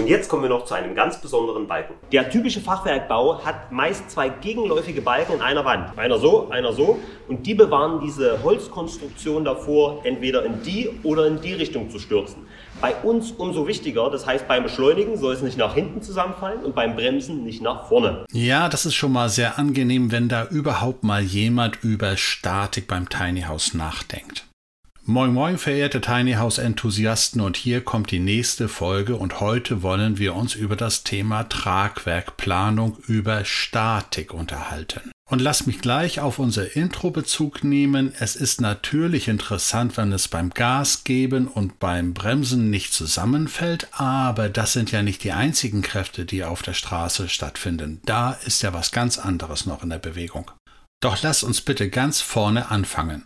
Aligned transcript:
Und 0.00 0.08
jetzt 0.08 0.30
kommen 0.30 0.44
wir 0.44 0.48
noch 0.48 0.64
zu 0.64 0.72
einem 0.72 0.94
ganz 0.94 1.20
besonderen 1.20 1.66
Balken. 1.66 1.92
Der 2.10 2.30
typische 2.30 2.62
Fachwerkbau 2.62 3.44
hat 3.44 3.70
meist 3.70 4.10
zwei 4.10 4.30
gegenläufige 4.30 5.02
Balken 5.02 5.34
in 5.34 5.42
einer 5.42 5.66
Wand. 5.66 5.98
Einer 5.98 6.18
so, 6.18 6.48
einer 6.48 6.72
so. 6.72 6.98
Und 7.28 7.46
die 7.46 7.52
bewahren 7.52 8.00
diese 8.00 8.42
Holzkonstruktion 8.42 9.44
davor, 9.44 10.00
entweder 10.06 10.46
in 10.46 10.62
die 10.62 10.88
oder 11.02 11.26
in 11.26 11.42
die 11.42 11.52
Richtung 11.52 11.90
zu 11.90 11.98
stürzen. 11.98 12.46
Bei 12.80 12.94
uns 12.94 13.32
umso 13.32 13.66
wichtiger, 13.66 14.08
das 14.08 14.24
heißt 14.24 14.48
beim 14.48 14.62
Beschleunigen 14.62 15.18
soll 15.18 15.34
es 15.34 15.42
nicht 15.42 15.58
nach 15.58 15.74
hinten 15.74 16.00
zusammenfallen 16.00 16.64
und 16.64 16.74
beim 16.74 16.96
Bremsen 16.96 17.44
nicht 17.44 17.60
nach 17.60 17.86
vorne. 17.86 18.24
Ja, 18.32 18.70
das 18.70 18.86
ist 18.86 18.94
schon 18.94 19.12
mal 19.12 19.28
sehr 19.28 19.58
angenehm, 19.58 20.10
wenn 20.10 20.30
da 20.30 20.46
überhaupt 20.46 21.04
mal 21.04 21.20
jemand 21.20 21.84
über 21.84 22.16
Statik 22.16 22.88
beim 22.88 23.10
Tiny 23.10 23.42
House 23.42 23.74
nachdenkt. 23.74 24.49
Moin 25.06 25.32
Moin, 25.32 25.56
verehrte 25.56 26.00
Tiny 26.02 26.34
House 26.34 26.58
Enthusiasten, 26.58 27.40
und 27.40 27.56
hier 27.56 27.80
kommt 27.80 28.10
die 28.10 28.18
nächste 28.18 28.68
Folge 28.68 29.16
und 29.16 29.40
heute 29.40 29.82
wollen 29.82 30.18
wir 30.18 30.34
uns 30.34 30.54
über 30.54 30.76
das 30.76 31.04
Thema 31.04 31.44
Tragwerkplanung 31.44 32.98
über 33.06 33.44
Statik 33.44 34.34
unterhalten. 34.34 35.10
Und 35.30 35.40
lass 35.40 35.66
mich 35.66 35.80
gleich 35.80 36.20
auf 36.20 36.38
unser 36.38 36.76
Intro 36.76 37.10
Bezug 37.10 37.64
nehmen. 37.64 38.12
Es 38.18 38.36
ist 38.36 38.60
natürlich 38.60 39.26
interessant, 39.26 39.96
wenn 39.96 40.12
es 40.12 40.28
beim 40.28 40.50
Gas 40.50 41.02
geben 41.04 41.48
und 41.48 41.78
beim 41.78 42.14
Bremsen 42.14 42.68
nicht 42.68 42.92
zusammenfällt, 42.92 43.88
aber 43.92 44.48
das 44.48 44.74
sind 44.74 44.92
ja 44.92 45.02
nicht 45.02 45.24
die 45.24 45.32
einzigen 45.32 45.82
Kräfte, 45.82 46.24
die 46.26 46.44
auf 46.44 46.62
der 46.62 46.74
Straße 46.74 47.28
stattfinden. 47.28 48.00
Da 48.04 48.32
ist 48.44 48.62
ja 48.62 48.74
was 48.74 48.92
ganz 48.92 49.18
anderes 49.18 49.66
noch 49.66 49.82
in 49.82 49.90
der 49.90 49.98
Bewegung. 49.98 50.50
Doch 51.00 51.22
lass 51.22 51.42
uns 51.42 51.62
bitte 51.62 51.88
ganz 51.88 52.20
vorne 52.20 52.70
anfangen. 52.70 53.24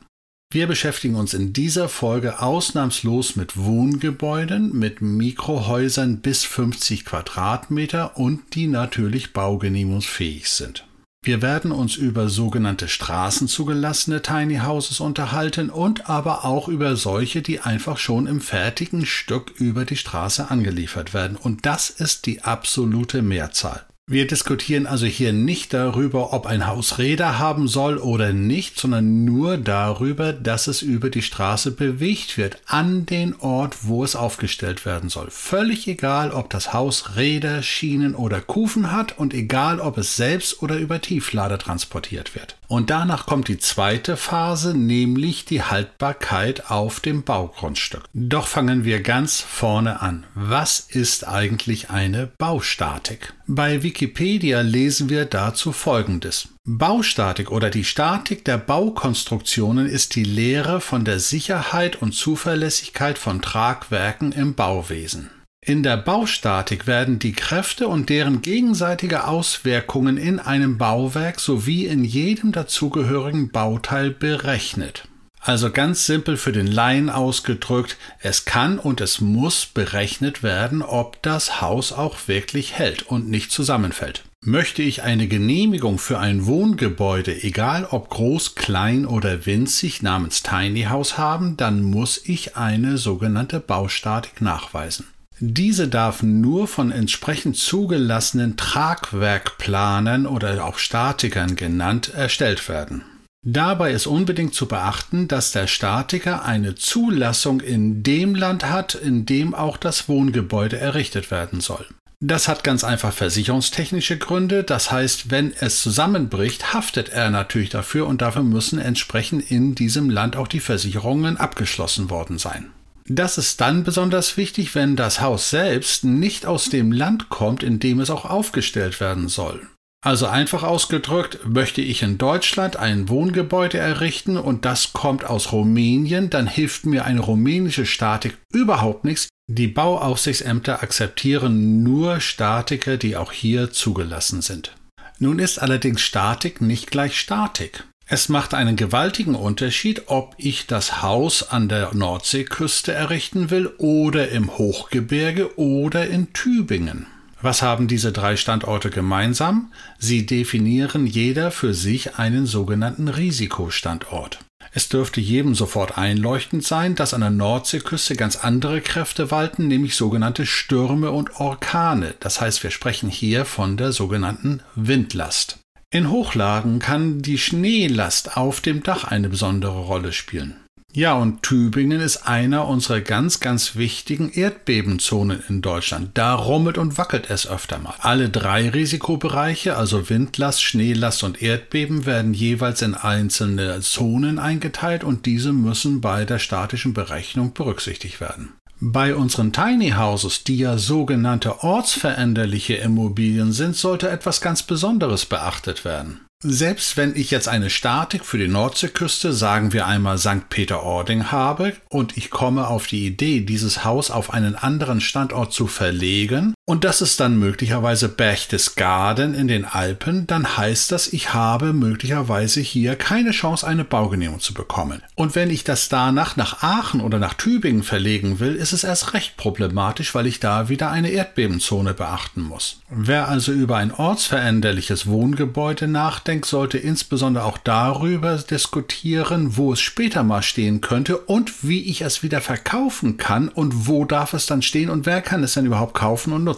Wir 0.55 0.69
beschäftigen 0.69 1.17
uns 1.17 1.35
in 1.35 1.53
dieser 1.53 1.89
Folge 1.89 2.41
ausnahmslos 2.41 3.35
mit 3.35 3.57
Wohngebäuden, 3.57 4.73
mit 4.73 5.03
Mikrohäusern 5.03 6.21
bis 6.21 6.45
50 6.45 7.05
Quadratmeter 7.05 8.17
und 8.17 8.55
die 8.55 8.69
natürlich 8.69 9.33
baugenehmigungsfähig 9.33 10.49
sind. 10.49 10.87
Wir 11.25 11.43
werden 11.43 11.73
uns 11.73 11.97
über 11.97 12.29
sogenannte 12.29 12.87
straßenzugelassene 12.87 14.23
Tiny 14.23 14.59
Houses 14.59 15.01
unterhalten 15.01 15.71
und 15.71 16.09
aber 16.09 16.45
auch 16.45 16.69
über 16.69 16.95
solche, 16.95 17.43
die 17.43 17.59
einfach 17.59 17.99
schon 17.99 18.29
im 18.29 18.41
fertigen 18.41 19.07
Stück 19.07 19.55
über 19.59 19.85
die 19.85 19.97
Straße 19.97 20.53
angeliefert 20.53 21.15
werden. 21.15 21.37
Und 21.37 21.67
das 21.67 21.91
ist 21.91 22.27
die 22.27 22.43
absolute 22.43 23.23
Mehrzahl. 23.23 23.85
Wir 24.07 24.27
diskutieren 24.27 24.87
also 24.87 25.07
hier 25.07 25.33
nicht 25.33 25.73
darüber, 25.73 26.35
ob 26.35 26.45
ein 26.45 26.67
Haus 26.67 26.99
Räder 26.99 27.39
haben 27.39 27.69
soll 27.69 27.97
oder 27.97 28.35
nicht, 28.35 28.79
sondern 28.79 29.25
nur 29.25 29.57
darüber, 29.57 30.35
dass 30.35 30.67
es 30.67 30.83
über 30.83 31.09
die 31.09 31.23
Straße 31.23 31.71
bewegt 31.71 32.37
wird, 32.37 32.59
an 32.67 33.07
den 33.07 33.35
Ort, 33.37 33.87
wo 33.87 34.05
es 34.05 34.15
aufgestellt 34.15 34.85
werden 34.85 35.09
soll. 35.09 35.31
Völlig 35.31 35.89
egal, 35.89 36.33
ob 36.33 36.51
das 36.51 36.75
Haus 36.75 37.17
Räder, 37.17 37.63
Schienen 37.63 38.15
oder 38.15 38.43
Kufen 38.43 38.93
hat 38.93 39.19
und 39.19 39.33
egal, 39.33 39.81
ob 39.81 39.97
es 39.97 40.17
selbst 40.17 40.61
oder 40.63 40.77
über 40.77 41.01
Tieflader 41.01 41.57
transportiert 41.57 42.35
wird. 42.35 42.59
Und 42.69 42.91
danach 42.91 43.27
kommt 43.27 43.49
die 43.49 43.59
zweite 43.59 44.17
Phase, 44.17 44.77
nämlich 44.77 45.45
die 45.45 45.63
Haltbarkeit 45.63 46.71
auf 46.71 47.01
dem 47.01 47.23
Baugrundstück. 47.23 48.05
Doch 48.13 48.47
fangen 48.47 48.85
wir 48.85 49.01
ganz 49.01 49.41
vorne 49.41 50.01
an. 50.01 50.25
Was 50.35 50.81
ist 50.81 51.29
eigentlich 51.29 51.91
eine 51.91 52.27
Baustatik? 52.27 53.35
Bei 53.47 53.83
Wikipedia 53.83 54.63
lesen 54.63 55.11
wir 55.11 55.27
dazu 55.27 55.73
Folgendes. 55.73 56.49
Baustatik 56.67 57.51
oder 57.51 57.69
die 57.69 57.85
Statik 57.85 58.45
der 58.47 58.57
Baukonstruktionen 58.57 59.87
ist 59.87 60.15
die 60.15 60.25
Lehre 60.25 60.81
von 60.81 61.05
der 61.05 61.21
Sicherheit 61.21 62.01
und 62.01 62.13
Zuverlässigkeit 62.13 63.19
von 63.19 63.43
Tragwerken 63.43 64.33
im 64.33 64.55
Bauwesen. 64.55 65.29
In 65.67 65.83
der 65.83 65.97
Baustatik 65.97 66.87
werden 66.87 67.19
die 67.19 67.33
Kräfte 67.33 67.89
und 67.89 68.11
deren 68.11 68.43
gegenseitige 68.43 69.27
Auswirkungen 69.27 70.19
in 70.19 70.39
einem 70.39 70.77
Bauwerk 70.77 71.41
sowie 71.41 71.87
in 71.87 72.05
jedem 72.05 72.53
dazugehörigen 72.53 73.49
Bauteil 73.49 74.11
berechnet. 74.11 75.09
Also 75.41 75.71
ganz 75.71 76.05
simpel 76.05 76.37
für 76.37 76.53
den 76.53 76.67
Laien 76.67 77.09
ausgedrückt, 77.09 77.97
es 78.21 78.45
kann 78.45 78.79
und 78.79 79.01
es 79.01 79.23
muss 79.23 79.65
berechnet 79.65 80.43
werden, 80.43 80.83
ob 80.83 81.23
das 81.23 81.63
Haus 81.63 81.93
auch 81.93 82.29
wirklich 82.29 82.75
hält 82.75 83.03
und 83.03 83.31
nicht 83.31 83.51
zusammenfällt. 83.51 84.23
Möchte 84.43 84.83
ich 84.83 85.03
eine 85.03 85.29
Genehmigung 85.29 85.97
für 85.97 86.19
ein 86.19 86.45
Wohngebäude, 86.45 87.43
egal 87.43 87.87
ob 87.91 88.11
groß, 88.11 88.55
klein 88.55 89.07
oder 89.07 89.47
winzig, 89.47 90.03
namens 90.03 90.43
Tiny 90.43 90.83
House 90.91 91.17
haben, 91.17 91.57
dann 91.57 91.83
muss 91.83 92.21
ich 92.23 92.55
eine 92.55 92.99
sogenannte 92.99 93.61
Baustatik 93.61 94.43
nachweisen. 94.43 95.07
Diese 95.41 95.89
darf 95.89 96.23
nur 96.23 96.69
von 96.69 96.93
entsprechend 96.93 97.57
zugelassenen 97.57 98.57
Tragwerkplanern 98.57 100.27
oder 100.27 100.65
auch 100.65 100.79
Statikern 100.79 101.57
genannt 101.57 102.13
erstellt 102.15 102.69
werden. 102.69 103.05
Dabei 103.47 103.93
ist 103.93 104.07
unbedingt 104.07 104.55
zu 104.55 104.67
beachten, 104.67 105.29
dass 105.29 105.53
der 105.53 105.67
Statiker 105.67 106.47
eine 106.47 106.77
Zulassung 106.77 107.61
in 107.61 108.03
dem 108.03 108.35
Land 108.35 108.71
hat, 108.71 108.95
in 108.95 109.27
dem 109.27 109.55
auch 109.55 109.77
das 109.77 110.09
Wohngebäude 110.09 110.79
errichtet 110.79 111.31
werden 111.31 111.61
soll. 111.61 111.85
Das 112.21 112.49
hat 112.49 112.65
ganz 112.65 112.85
einfach 112.85 113.13
versicherungstechnische 113.13 114.17
Gründe, 114.17 114.65
das 114.65 114.91
heißt, 114.91 115.31
wenn 115.31 115.53
es 115.53 115.83
zusammenbricht, 115.83 116.73
haftet 116.73 117.11
er 117.11 117.29
natürlich 117.29 117.69
dafür 117.69 118.07
und 118.07 118.23
dafür 118.23 118.43
müssen 118.43 118.79
entsprechend 118.79 119.51
in 119.51 119.75
diesem 119.75 120.09
Land 120.09 120.37
auch 120.37 120.49
die 120.49 120.61
Versicherungen 120.61 121.37
abgeschlossen 121.37 122.09
worden 122.09 122.39
sein. 122.39 122.71
Das 123.09 123.37
ist 123.37 123.61
dann 123.61 123.85
besonders 123.85 124.37
wichtig, 124.37 124.75
wenn 124.75 124.97
das 124.97 125.21
Haus 125.21 125.51
selbst 125.51 126.05
nicht 126.05 126.47
aus 126.47 126.71
dem 126.71 126.91
Land 126.91 127.29
kommt, 127.29 127.63
in 127.63 127.79
dem 127.79 128.01
es 128.01 128.09
auch 128.09 128.25
aufgestellt 128.25 128.99
werden 128.99 129.29
soll. 129.29 129.67
Also 130.05 130.27
einfach 130.27 130.63
ausgedrückt, 130.63 131.41
möchte 131.47 131.81
ich 131.81 132.03
in 132.03 132.19
Deutschland 132.19 132.77
ein 132.77 133.09
Wohngebäude 133.09 133.79
errichten 133.79 134.37
und 134.37 134.67
das 134.67 134.93
kommt 134.93 135.25
aus 135.25 135.53
Rumänien, 135.53 136.29
dann 136.29 136.47
hilft 136.47 136.85
mir 136.85 137.07
eine 137.07 137.21
rumänische 137.21 137.87
Statik 137.87 138.37
überhaupt 138.53 139.05
nichts. 139.05 139.29
Die 139.51 139.67
Bauaufsichtsämter 139.67 140.83
akzeptieren 140.83 141.83
nur 141.83 142.21
Statiker, 142.21 142.97
die 142.99 143.17
auch 143.17 143.33
hier 143.33 143.71
zugelassen 143.71 144.43
sind. 144.43 144.75
Nun 145.19 145.39
ist 145.39 145.59
allerdings 145.59 146.03
Statik 146.03 146.61
nicht 146.61 146.91
gleich 146.91 147.19
Statik. 147.19 147.85
Es 148.07 148.29
macht 148.29 148.53
einen 148.53 148.77
gewaltigen 148.77 149.35
Unterschied, 149.35 150.05
ob 150.07 150.35
ich 150.37 150.67
das 150.67 151.03
Haus 151.03 151.43
an 151.49 151.69
der 151.69 151.95
Nordseeküste 151.95 152.93
errichten 152.93 153.51
will 153.51 153.69
oder 153.79 154.29
im 154.29 154.59
Hochgebirge 154.59 155.59
oder 155.59 156.07
in 156.07 156.33
Tübingen. 156.35 157.07
Was 157.41 157.63
haben 157.63 157.89
diese 157.89 158.13
drei 158.13 158.37
Standorte 158.37 158.91
gemeinsam? 158.91 159.73
Sie 159.99 160.27
definieren 160.27 161.07
jeder 161.07 161.51
für 161.51 161.75
sich 161.75 162.19
einen 162.19 162.47
sogenannten 162.47 163.09
Risikostandort. 163.09 164.39
Es 164.73 164.89
dürfte 164.89 165.21
jedem 165.21 165.55
sofort 165.55 165.97
einleuchtend 165.97 166.65
sein, 166.65 166.95
dass 166.95 167.15
an 167.15 167.21
der 167.21 167.31
Nordseeküste 167.31 168.17
ganz 168.17 168.37
andere 168.37 168.81
Kräfte 168.81 169.31
walten, 169.31 169.69
nämlich 169.69 169.95
sogenannte 169.95 170.47
Stürme 170.47 171.11
und 171.11 171.39
Orkane. 171.39 172.15
Das 172.21 172.41
heißt, 172.41 172.63
wir 172.63 172.71
sprechen 172.71 173.09
hier 173.09 173.45
von 173.45 173.77
der 173.77 173.93
sogenannten 173.93 174.61
Windlast. 174.75 175.59
In 175.95 176.11
Hochlagen 176.11 176.81
kann 176.81 177.23
die 177.23 177.39
Schneelast 177.39 178.37
auf 178.37 178.61
dem 178.61 178.83
Dach 178.83 179.05
eine 179.05 179.29
besondere 179.29 179.79
Rolle 179.79 180.13
spielen. 180.13 180.57
Ja, 180.93 181.15
und 181.15 181.45
Tübingen 181.45 182.01
ist 182.01 182.27
einer 182.27 182.67
unserer 182.67 183.01
ganz, 183.01 183.39
ganz 183.39 183.77
wichtigen 183.77 184.33
Erdbebenzonen 184.33 185.41
in 185.49 185.63
Deutschland. 185.63 186.11
Da 186.15 186.35
rummelt 186.35 186.79
und 186.79 186.99
wackelt 186.99 187.31
es 187.31 187.47
öfter 187.47 187.79
mal. 187.79 187.95
Alle 188.01 188.29
drei 188.29 188.71
Risikobereiche, 188.71 189.77
also 189.77 190.11
Windlast, 190.11 190.65
Schneelast 190.65 191.23
und 191.23 191.41
Erdbeben, 191.41 192.07
werden 192.07 192.35
jeweils 192.35 192.83
in 192.83 192.97
einzelne 192.97 193.81
Zonen 193.81 194.41
eingeteilt 194.41 195.05
und 195.05 195.27
diese 195.27 195.53
müssen 195.53 196.01
bei 196.01 196.25
der 196.25 196.41
statischen 196.41 196.93
Berechnung 196.93 197.55
berücksichtigt 197.55 198.21
werden. 198.21 198.55
Bei 198.87 199.15
unseren 199.15 199.51
Tiny 199.51 199.93
Houses, 199.93 200.45
die 200.45 200.59
ja 200.59 200.77
sogenannte 200.77 201.65
ortsveränderliche 201.65 202.75
Immobilien 202.75 203.51
sind, 203.51 203.77
sollte 203.77 204.11
etwas 204.11 204.43
ganz 204.43 204.63
Besonderes 204.63 205.25
beachtet 205.25 205.87
werden. 205.87 206.27
Selbst 206.43 206.99
wenn 206.99 207.17
ich 207.17 207.31
jetzt 207.31 207.49
eine 207.49 207.71
Statik 207.71 208.27
für 208.27 208.37
die 208.37 208.47
Nordseeküste, 208.47 209.33
sagen 209.33 209.73
wir 209.73 209.87
einmal 209.87 210.19
St. 210.19 210.51
Peter-Ording 210.51 211.33
habe 211.33 211.73
und 211.89 212.19
ich 212.19 212.29
komme 212.29 212.69
auf 212.69 212.87
die 212.87 213.07
Idee, 213.07 213.41
dieses 213.41 213.87
Haus 213.87 214.11
auf 214.11 214.35
einen 214.35 214.55
anderen 214.55 215.01
Standort 215.01 215.55
zu 215.55 215.67
verlegen 215.67 216.54
und 216.67 216.85
das 216.85 217.03
ist 217.03 217.21
dann 217.21 217.39
möglicherweise 217.39 218.09
Berchtesgaden 218.09 219.35
in 219.35 219.49
den 219.49 219.67
Alpen, 219.67 220.27
dann 220.27 220.57
heißt 220.57 220.91
das, 220.93 221.13
ich 221.13 221.35
habe 221.35 221.75
möglicherweise 221.75 222.63
hier 222.63 222.97
keine 222.97 223.33
Chance, 223.33 223.67
eine 223.67 223.85
Baugenehmigung 223.85 224.41
zu 224.41 224.55
bekommen. 224.55 225.03
Und 225.15 225.35
wenn 225.35 225.51
ich 225.51 225.65
das 225.65 225.91
danach 225.91 226.37
nach 226.37 226.63
Aachen 226.63 227.03
oder 227.03 227.19
nach 227.19 227.35
Tübingen 227.35 227.83
verlegen 227.83 228.41
will, 228.41 228.55
ist 228.55 228.73
es 228.73 228.83
erst 228.83 229.13
recht 229.13 229.37
problematisch, 229.37 230.15
weil 230.15 230.27
ich 230.27 230.41
da 230.41 230.71
wieder 230.71 230.91
eine 230.91 231.11
Erdbebenzone 231.11 231.93
beachten 231.93 232.41
muss. 232.41 232.81
Wer 232.89 233.29
also 233.29 233.53
über 233.53 233.77
ein 233.77 233.93
ortsveränderliches 233.93 235.07
Wohngebäude 235.07 235.87
nachdenkt, 235.87 236.47
sollte 236.47 236.79
insbesondere 236.79 237.45
auch 237.45 237.59
darüber 237.59 238.39
diskutieren, 238.39 239.59
wo 239.59 239.75
es 239.75 239.81
später 239.83 240.23
mal 240.23 240.43
stehen 240.43 240.81
könnte 240.81 241.19
und 241.19 241.63
wie 241.63 241.83
ich 241.83 242.01
es 242.01 242.23
wieder 242.23 242.41
verkaufen 242.41 243.19
kann 243.19 243.49
und 243.51 243.87
wo 243.87 244.07
darf 244.07 244.33
es 244.33 244.47
dann 244.47 244.63
stehen 244.63 244.89
und 244.89 245.05
wer 245.05 245.21
kann 245.21 245.45
es 245.45 245.53
denn 245.53 245.67
überhaupt 245.67 245.93
kaufen 245.93 246.33
und 246.33 246.43
nutzen. 246.45 246.54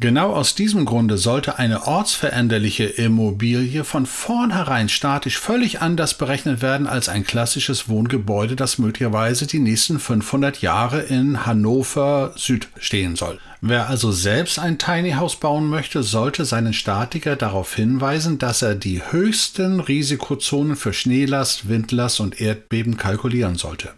Genau 0.00 0.32
aus 0.32 0.56
diesem 0.56 0.86
Grunde 0.86 1.18
sollte 1.18 1.58
eine 1.58 1.86
ortsveränderliche 1.86 2.84
Immobilie 2.84 3.84
von 3.84 4.06
vornherein 4.06 4.88
statisch 4.88 5.38
völlig 5.38 5.82
anders 5.82 6.18
berechnet 6.18 6.62
werden 6.62 6.88
als 6.88 7.08
ein 7.08 7.24
klassisches 7.24 7.88
Wohngebäude, 7.88 8.56
das 8.56 8.78
möglicherweise 8.78 9.46
die 9.46 9.60
nächsten 9.60 10.00
500 10.00 10.60
Jahre 10.62 11.00
in 11.00 11.46
Hannover 11.46 12.32
Süd 12.34 12.68
stehen 12.76 13.14
soll. 13.14 13.38
Wer 13.60 13.88
also 13.88 14.10
selbst 14.10 14.58
ein 14.58 14.78
Tiny 14.78 15.12
House 15.12 15.36
bauen 15.36 15.68
möchte, 15.68 16.02
sollte 16.02 16.44
seinen 16.44 16.72
Statiker 16.72 17.36
darauf 17.36 17.74
hinweisen, 17.74 18.38
dass 18.38 18.62
er 18.62 18.74
die 18.74 19.00
höchsten 19.10 19.78
Risikozonen 19.78 20.74
für 20.74 20.92
Schneelast, 20.92 21.68
Windlast 21.68 22.18
und 22.18 22.40
Erdbeben 22.40 22.96
kalkulieren 22.96 23.54
sollte. 23.54 23.92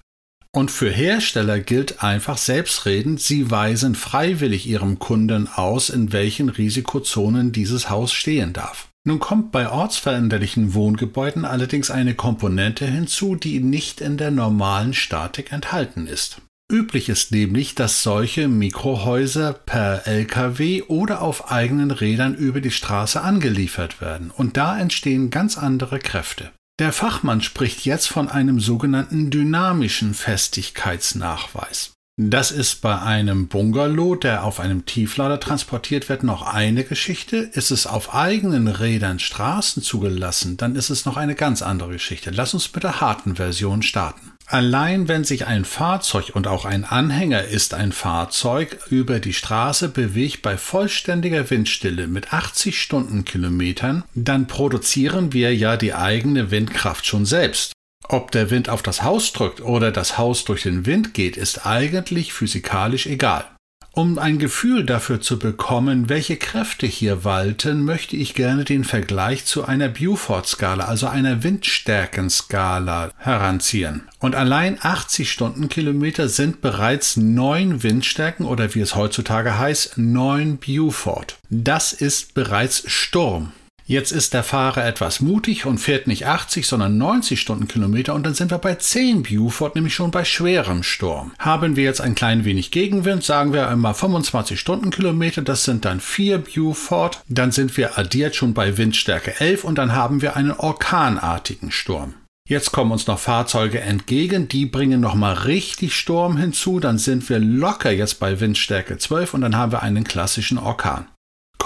Und 0.56 0.70
für 0.70 0.90
Hersteller 0.90 1.60
gilt 1.60 2.02
einfach 2.02 2.38
selbstredend, 2.38 3.20
sie 3.20 3.50
weisen 3.50 3.94
freiwillig 3.94 4.66
ihrem 4.66 4.98
Kunden 4.98 5.48
aus, 5.48 5.90
in 5.90 6.14
welchen 6.14 6.48
Risikozonen 6.48 7.52
dieses 7.52 7.90
Haus 7.90 8.14
stehen 8.14 8.54
darf. 8.54 8.88
Nun 9.04 9.18
kommt 9.18 9.52
bei 9.52 9.68
ortsveränderlichen 9.68 10.72
Wohngebäuden 10.72 11.44
allerdings 11.44 11.90
eine 11.90 12.14
Komponente 12.14 12.86
hinzu, 12.86 13.34
die 13.34 13.60
nicht 13.60 14.00
in 14.00 14.16
der 14.16 14.30
normalen 14.30 14.94
Statik 14.94 15.52
enthalten 15.52 16.06
ist. 16.06 16.40
Üblich 16.72 17.10
ist 17.10 17.32
nämlich, 17.32 17.74
dass 17.74 18.02
solche 18.02 18.48
Mikrohäuser 18.48 19.52
per 19.52 20.06
Lkw 20.06 20.84
oder 20.84 21.20
auf 21.20 21.52
eigenen 21.52 21.90
Rädern 21.90 22.34
über 22.34 22.62
die 22.62 22.70
Straße 22.70 23.20
angeliefert 23.20 24.00
werden, 24.00 24.30
und 24.30 24.56
da 24.56 24.78
entstehen 24.78 25.28
ganz 25.28 25.58
andere 25.58 25.98
Kräfte. 25.98 26.50
Der 26.78 26.92
Fachmann 26.92 27.40
spricht 27.40 27.86
jetzt 27.86 28.06
von 28.06 28.28
einem 28.28 28.60
sogenannten 28.60 29.30
dynamischen 29.30 30.12
Festigkeitsnachweis. 30.12 31.92
Das 32.18 32.50
ist 32.50 32.82
bei 32.82 33.00
einem 33.00 33.48
Bungalow, 33.48 34.14
der 34.14 34.44
auf 34.44 34.60
einem 34.60 34.84
Tieflader 34.84 35.40
transportiert 35.40 36.10
wird, 36.10 36.22
noch 36.22 36.42
eine 36.42 36.84
Geschichte. 36.84 37.36
Ist 37.36 37.70
es 37.70 37.86
auf 37.86 38.14
eigenen 38.14 38.68
Rädern 38.68 39.18
Straßen 39.18 39.82
zugelassen, 39.82 40.58
dann 40.58 40.76
ist 40.76 40.90
es 40.90 41.06
noch 41.06 41.16
eine 41.16 41.34
ganz 41.34 41.62
andere 41.62 41.92
Geschichte. 41.92 42.30
Lass 42.30 42.52
uns 42.52 42.72
mit 42.74 42.84
der 42.84 43.00
harten 43.00 43.36
Version 43.36 43.82
starten. 43.82 44.35
Allein 44.48 45.08
wenn 45.08 45.24
sich 45.24 45.46
ein 45.46 45.64
Fahrzeug 45.64 46.30
und 46.34 46.46
auch 46.46 46.64
ein 46.64 46.84
Anhänger 46.84 47.44
ist 47.44 47.74
ein 47.74 47.90
Fahrzeug 47.90 48.78
über 48.90 49.18
die 49.18 49.32
Straße 49.32 49.88
bewegt 49.88 50.42
bei 50.42 50.56
vollständiger 50.56 51.50
Windstille 51.50 52.06
mit 52.06 52.32
80 52.32 52.80
Stundenkilometern, 52.80 54.04
dann 54.14 54.46
produzieren 54.46 55.32
wir 55.32 55.54
ja 55.54 55.76
die 55.76 55.94
eigene 55.94 56.52
Windkraft 56.52 57.06
schon 57.06 57.26
selbst. 57.26 57.72
Ob 58.08 58.30
der 58.30 58.50
Wind 58.50 58.68
auf 58.68 58.82
das 58.82 59.02
Haus 59.02 59.32
drückt 59.32 59.60
oder 59.60 59.90
das 59.90 60.16
Haus 60.16 60.44
durch 60.44 60.62
den 60.62 60.86
Wind 60.86 61.12
geht, 61.12 61.36
ist 61.36 61.66
eigentlich 61.66 62.32
physikalisch 62.32 63.06
egal. 63.06 63.55
Um 63.98 64.18
ein 64.18 64.38
Gefühl 64.38 64.84
dafür 64.84 65.22
zu 65.22 65.38
bekommen, 65.38 66.10
welche 66.10 66.36
Kräfte 66.36 66.86
hier 66.86 67.24
walten, 67.24 67.82
möchte 67.82 68.14
ich 68.14 68.34
gerne 68.34 68.64
den 68.66 68.84
Vergleich 68.84 69.46
zu 69.46 69.64
einer 69.64 69.88
Beaufort-Skala, 69.88 70.84
also 70.84 71.06
einer 71.06 71.42
Windstärkenskala, 71.42 73.12
heranziehen. 73.16 74.02
Und 74.18 74.34
allein 74.34 74.76
80 74.78 75.32
Stundenkilometer 75.32 76.28
sind 76.28 76.60
bereits 76.60 77.16
neun 77.16 77.82
Windstärken 77.82 78.44
oder 78.44 78.74
wie 78.74 78.80
es 78.80 78.96
heutzutage 78.96 79.58
heißt, 79.58 79.96
neun 79.96 80.58
Beaufort. 80.58 81.38
Das 81.48 81.94
ist 81.94 82.34
bereits 82.34 82.82
Sturm. 82.90 83.52
Jetzt 83.88 84.10
ist 84.10 84.34
der 84.34 84.42
Fahrer 84.42 84.84
etwas 84.84 85.20
mutig 85.20 85.64
und 85.64 85.78
fährt 85.78 86.08
nicht 86.08 86.26
80, 86.26 86.66
sondern 86.66 86.98
90 86.98 87.40
Stundenkilometer 87.40 88.14
und 88.14 88.26
dann 88.26 88.34
sind 88.34 88.50
wir 88.50 88.58
bei 88.58 88.74
10 88.74 89.22
Beaufort, 89.22 89.76
nämlich 89.76 89.94
schon 89.94 90.10
bei 90.10 90.24
schwerem 90.24 90.82
Sturm. 90.82 91.30
Haben 91.38 91.76
wir 91.76 91.84
jetzt 91.84 92.00
ein 92.00 92.16
klein 92.16 92.44
wenig 92.44 92.72
Gegenwind, 92.72 93.22
sagen 93.22 93.52
wir 93.52 93.68
einmal 93.68 93.94
25 93.94 94.58
Stundenkilometer, 94.58 95.42
das 95.42 95.62
sind 95.62 95.84
dann 95.84 96.00
4 96.00 96.38
Beaufort, 96.38 97.22
dann 97.28 97.52
sind 97.52 97.76
wir 97.76 97.96
addiert 97.96 98.34
schon 98.34 98.54
bei 98.54 98.76
Windstärke 98.76 99.38
11 99.38 99.62
und 99.62 99.78
dann 99.78 99.92
haben 99.92 100.20
wir 100.20 100.34
einen 100.34 100.50
orkanartigen 100.50 101.70
Sturm. 101.70 102.14
Jetzt 102.48 102.72
kommen 102.72 102.90
uns 102.90 103.06
noch 103.06 103.20
Fahrzeuge 103.20 103.80
entgegen, 103.80 104.48
die 104.48 104.66
bringen 104.66 105.00
nochmal 105.00 105.34
richtig 105.34 105.94
Sturm 105.94 106.36
hinzu, 106.36 106.80
dann 106.80 106.98
sind 106.98 107.28
wir 107.28 107.38
locker 107.38 107.92
jetzt 107.92 108.18
bei 108.18 108.40
Windstärke 108.40 108.98
12 108.98 109.34
und 109.34 109.42
dann 109.42 109.56
haben 109.56 109.70
wir 109.70 109.84
einen 109.84 110.02
klassischen 110.02 110.58
Orkan. 110.58 111.06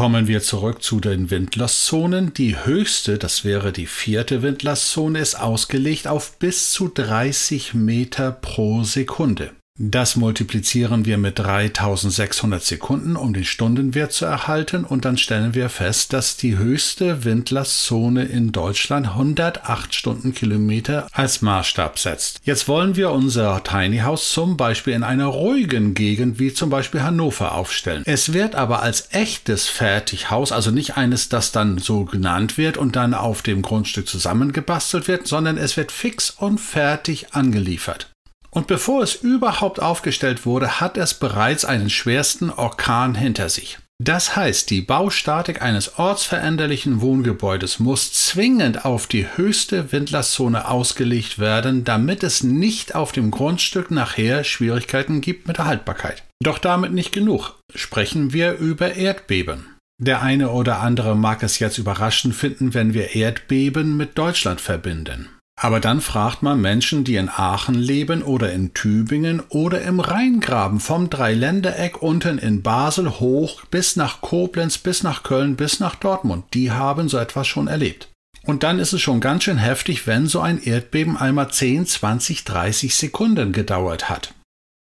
Kommen 0.00 0.28
wir 0.28 0.40
zurück 0.40 0.82
zu 0.82 0.98
den 0.98 1.30
Windlastzonen. 1.30 2.32
Die 2.32 2.64
höchste, 2.64 3.18
das 3.18 3.44
wäre 3.44 3.70
die 3.70 3.84
vierte 3.84 4.40
Windlastzone, 4.40 5.18
ist 5.18 5.34
ausgelegt 5.34 6.08
auf 6.08 6.38
bis 6.38 6.70
zu 6.70 6.88
30 6.88 7.74
Meter 7.74 8.32
pro 8.32 8.82
Sekunde. 8.82 9.50
Das 9.82 10.14
multiplizieren 10.14 11.06
wir 11.06 11.16
mit 11.16 11.38
3600 11.38 12.62
Sekunden, 12.62 13.16
um 13.16 13.32
den 13.32 13.46
Stundenwert 13.46 14.12
zu 14.12 14.26
erhalten, 14.26 14.84
und 14.84 15.06
dann 15.06 15.16
stellen 15.16 15.54
wir 15.54 15.70
fest, 15.70 16.12
dass 16.12 16.36
die 16.36 16.58
höchste 16.58 17.24
Windlastzone 17.24 18.24
in 18.24 18.52
Deutschland 18.52 19.08
108 19.08 19.94
Stundenkilometer 19.94 21.08
als 21.12 21.40
Maßstab 21.40 21.98
setzt. 21.98 22.40
Jetzt 22.44 22.68
wollen 22.68 22.94
wir 22.96 23.10
unser 23.10 23.64
Tiny 23.64 24.00
House 24.00 24.30
zum 24.32 24.58
Beispiel 24.58 24.92
in 24.92 25.02
einer 25.02 25.24
ruhigen 25.24 25.94
Gegend 25.94 26.38
wie 26.38 26.52
zum 26.52 26.68
Beispiel 26.68 27.02
Hannover 27.02 27.54
aufstellen. 27.54 28.02
Es 28.04 28.34
wird 28.34 28.56
aber 28.56 28.82
als 28.82 29.08
echtes 29.12 29.66
Fertighaus, 29.66 30.52
also 30.52 30.70
nicht 30.70 30.98
eines, 30.98 31.30
das 31.30 31.52
dann 31.52 31.78
so 31.78 32.04
genannt 32.04 32.58
wird 32.58 32.76
und 32.76 32.96
dann 32.96 33.14
auf 33.14 33.40
dem 33.40 33.62
Grundstück 33.62 34.06
zusammengebastelt 34.06 35.08
wird, 35.08 35.26
sondern 35.26 35.56
es 35.56 35.78
wird 35.78 35.90
fix 35.90 36.28
und 36.28 36.58
fertig 36.58 37.32
angeliefert. 37.32 38.10
Und 38.50 38.66
bevor 38.66 39.02
es 39.02 39.14
überhaupt 39.14 39.80
aufgestellt 39.80 40.44
wurde, 40.44 40.80
hat 40.80 40.96
es 40.96 41.14
bereits 41.14 41.64
einen 41.64 41.90
schwersten 41.90 42.50
Orkan 42.50 43.14
hinter 43.14 43.48
sich. 43.48 43.78
Das 44.02 44.34
heißt, 44.34 44.70
die 44.70 44.80
Baustatik 44.80 45.60
eines 45.60 45.98
ortsveränderlichen 45.98 47.02
Wohngebäudes 47.02 47.80
muss 47.80 48.14
zwingend 48.14 48.86
auf 48.86 49.06
die 49.06 49.26
höchste 49.36 49.92
Windlastzone 49.92 50.66
ausgelegt 50.66 51.38
werden, 51.38 51.84
damit 51.84 52.22
es 52.22 52.42
nicht 52.42 52.94
auf 52.94 53.12
dem 53.12 53.30
Grundstück 53.30 53.90
nachher 53.90 54.42
Schwierigkeiten 54.42 55.20
gibt 55.20 55.46
mit 55.46 55.58
der 55.58 55.66
Haltbarkeit. 55.66 56.22
Doch 56.42 56.58
damit 56.58 56.92
nicht 56.92 57.12
genug. 57.12 57.56
Sprechen 57.74 58.32
wir 58.32 58.54
über 58.54 58.94
Erdbeben. 58.94 59.66
Der 60.00 60.22
eine 60.22 60.48
oder 60.48 60.80
andere 60.80 61.14
mag 61.14 61.42
es 61.42 61.58
jetzt 61.58 61.76
überraschend 61.76 62.34
finden, 62.34 62.72
wenn 62.72 62.94
wir 62.94 63.14
Erdbeben 63.14 63.98
mit 63.98 64.16
Deutschland 64.16 64.62
verbinden. 64.62 65.28
Aber 65.62 65.78
dann 65.78 66.00
fragt 66.00 66.42
man 66.42 66.58
Menschen, 66.58 67.04
die 67.04 67.16
in 67.16 67.28
Aachen 67.28 67.74
leben 67.74 68.22
oder 68.22 68.50
in 68.50 68.72
Tübingen 68.72 69.42
oder 69.50 69.82
im 69.82 70.00
Rheingraben 70.00 70.80
vom 70.80 71.10
Dreiländereck 71.10 72.00
unten 72.00 72.38
in 72.38 72.62
Basel 72.62 73.20
hoch 73.20 73.66
bis 73.70 73.94
nach 73.94 74.22
Koblenz, 74.22 74.78
bis 74.78 75.02
nach 75.02 75.22
Köln, 75.22 75.56
bis 75.56 75.78
nach 75.78 75.96
Dortmund. 75.96 76.46
Die 76.54 76.70
haben 76.70 77.10
so 77.10 77.18
etwas 77.18 77.46
schon 77.46 77.68
erlebt. 77.68 78.08
Und 78.44 78.62
dann 78.62 78.78
ist 78.78 78.94
es 78.94 79.02
schon 79.02 79.20
ganz 79.20 79.44
schön 79.44 79.58
heftig, 79.58 80.06
wenn 80.06 80.26
so 80.26 80.40
ein 80.40 80.62
Erdbeben 80.62 81.18
einmal 81.18 81.50
10, 81.50 81.84
20, 81.84 82.44
30 82.44 82.94
Sekunden 82.94 83.52
gedauert 83.52 84.08
hat. 84.08 84.32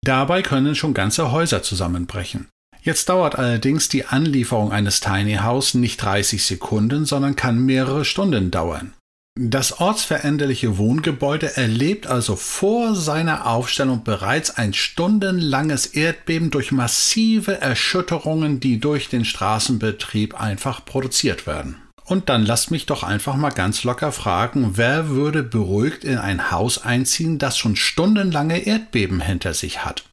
Dabei 0.04 0.42
können 0.42 0.74
schon 0.74 0.96
ganze 0.96 1.32
Häuser 1.32 1.62
zusammenbrechen. 1.62 2.48
Jetzt 2.82 3.10
dauert 3.10 3.38
allerdings 3.38 3.90
die 3.90 4.06
Anlieferung 4.06 4.72
eines 4.72 5.02
Tiny 5.02 5.36
House 5.36 5.76
nicht 5.76 6.02
30 6.02 6.44
Sekunden, 6.44 7.06
sondern 7.06 7.36
kann 7.36 7.64
mehrere 7.64 8.06
Stunden 8.06 8.50
dauern. 8.50 8.94
Das 9.40 9.80
ortsveränderliche 9.80 10.78
Wohngebäude 10.78 11.58
erlebt 11.58 12.06
also 12.06 12.36
vor 12.36 12.94
seiner 12.94 13.48
Aufstellung 13.48 14.04
bereits 14.04 14.52
ein 14.58 14.74
stundenlanges 14.74 15.88
Erdbeben 15.88 16.52
durch 16.52 16.72
massive 16.72 17.60
Erschütterungen, 17.60 18.60
die 18.60 18.80
durch 18.80 19.10
den 19.10 19.26
Straßenbetrieb 19.26 20.40
einfach 20.40 20.86
produziert 20.86 21.48
werden. 21.48 21.78
Und 22.06 22.30
dann 22.30 22.46
lasst 22.46 22.70
mich 22.70 22.86
doch 22.86 23.02
einfach 23.02 23.36
mal 23.36 23.50
ganz 23.50 23.84
locker 23.84 24.12
fragen, 24.12 24.78
wer 24.78 25.10
würde 25.10 25.42
beruhigt 25.42 26.04
in 26.04 26.20
ein 26.20 26.52
Haus 26.52 26.84
einziehen, 26.84 27.40
das 27.40 27.58
schon 27.58 27.76
stundenlange 27.76 28.60
Erdbeben 28.60 29.20
hinter 29.20 29.56
sich 29.56 29.84
hat? 29.84 30.04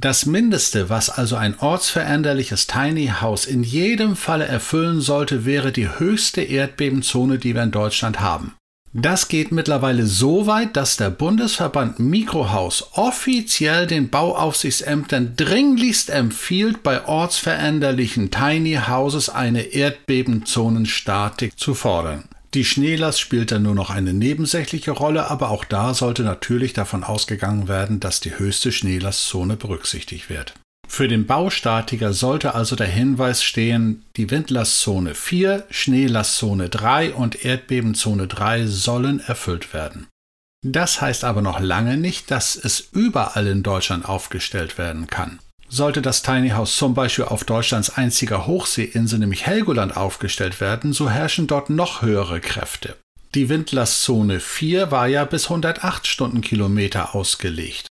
Das 0.00 0.26
Mindeste, 0.26 0.90
was 0.90 1.10
also 1.10 1.36
ein 1.36 1.58
ortsveränderliches 1.58 2.66
Tiny 2.68 3.12
House 3.20 3.46
in 3.46 3.64
jedem 3.64 4.14
Falle 4.14 4.44
erfüllen 4.44 5.00
sollte, 5.00 5.44
wäre 5.44 5.72
die 5.72 5.88
höchste 5.98 6.42
Erdbebenzone, 6.42 7.38
die 7.38 7.54
wir 7.54 7.64
in 7.64 7.72
Deutschland 7.72 8.20
haben. 8.20 8.54
Das 8.94 9.28
geht 9.28 9.52
mittlerweile 9.52 10.06
so 10.06 10.46
weit, 10.46 10.76
dass 10.76 10.96
der 10.96 11.10
Bundesverband 11.10 11.98
Mikrohaus 11.98 12.90
offiziell 12.92 13.86
den 13.86 14.08
Bauaufsichtsämtern 14.08 15.34
dringlichst 15.36 16.08
empfiehlt, 16.08 16.82
bei 16.82 17.06
ortsveränderlichen 17.06 18.30
Tiny 18.30 18.78
Houses 18.88 19.28
eine 19.28 19.62
Erdbebenzonenstatik 19.62 21.58
zu 21.58 21.74
fordern. 21.74 22.24
Die 22.54 22.64
Schneelast 22.64 23.20
spielt 23.20 23.52
dann 23.52 23.62
nur 23.62 23.74
noch 23.74 23.90
eine 23.90 24.14
nebensächliche 24.14 24.92
Rolle, 24.92 25.30
aber 25.30 25.50
auch 25.50 25.66
da 25.66 25.92
sollte 25.92 26.22
natürlich 26.22 26.72
davon 26.72 27.04
ausgegangen 27.04 27.68
werden, 27.68 28.00
dass 28.00 28.20
die 28.20 28.38
höchste 28.38 28.72
Schneelastzone 28.72 29.56
berücksichtigt 29.56 30.30
wird. 30.30 30.54
Für 30.88 31.06
den 31.06 31.26
Baustatiker 31.26 32.12
sollte 32.12 32.54
also 32.54 32.74
der 32.74 32.88
Hinweis 32.88 33.44
stehen, 33.44 34.04
die 34.16 34.30
Windlastzone 34.30 35.14
4, 35.14 35.66
Schneelastzone 35.70 36.70
3 36.70 37.14
und 37.14 37.44
Erdbebenzone 37.44 38.26
3 38.26 38.66
sollen 38.66 39.20
erfüllt 39.20 39.72
werden. 39.72 40.08
Das 40.64 41.00
heißt 41.00 41.22
aber 41.22 41.40
noch 41.40 41.60
lange 41.60 41.96
nicht, 41.98 42.30
dass 42.32 42.56
es 42.56 42.80
überall 42.92 43.46
in 43.46 43.62
Deutschland 43.62 44.08
aufgestellt 44.08 44.76
werden 44.76 45.06
kann. 45.06 45.38
Sollte 45.68 46.02
das 46.02 46.22
Tiny 46.22 46.50
House 46.50 46.76
zum 46.76 46.94
Beispiel 46.94 47.26
auf 47.26 47.44
Deutschlands 47.44 47.90
einziger 47.90 48.46
Hochseeinsel, 48.46 49.18
nämlich 49.18 49.46
Helgoland, 49.46 49.96
aufgestellt 49.96 50.60
werden, 50.60 50.94
so 50.94 51.10
herrschen 51.10 51.46
dort 51.46 51.68
noch 51.70 52.02
höhere 52.02 52.40
Kräfte. 52.40 52.96
Die 53.34 53.50
Windlastzone 53.50 54.40
4 54.40 54.90
war 54.90 55.06
ja 55.06 55.26
bis 55.26 55.44
108 55.44 56.06
Stundenkilometer 56.06 57.14
ausgelegt. 57.14 57.86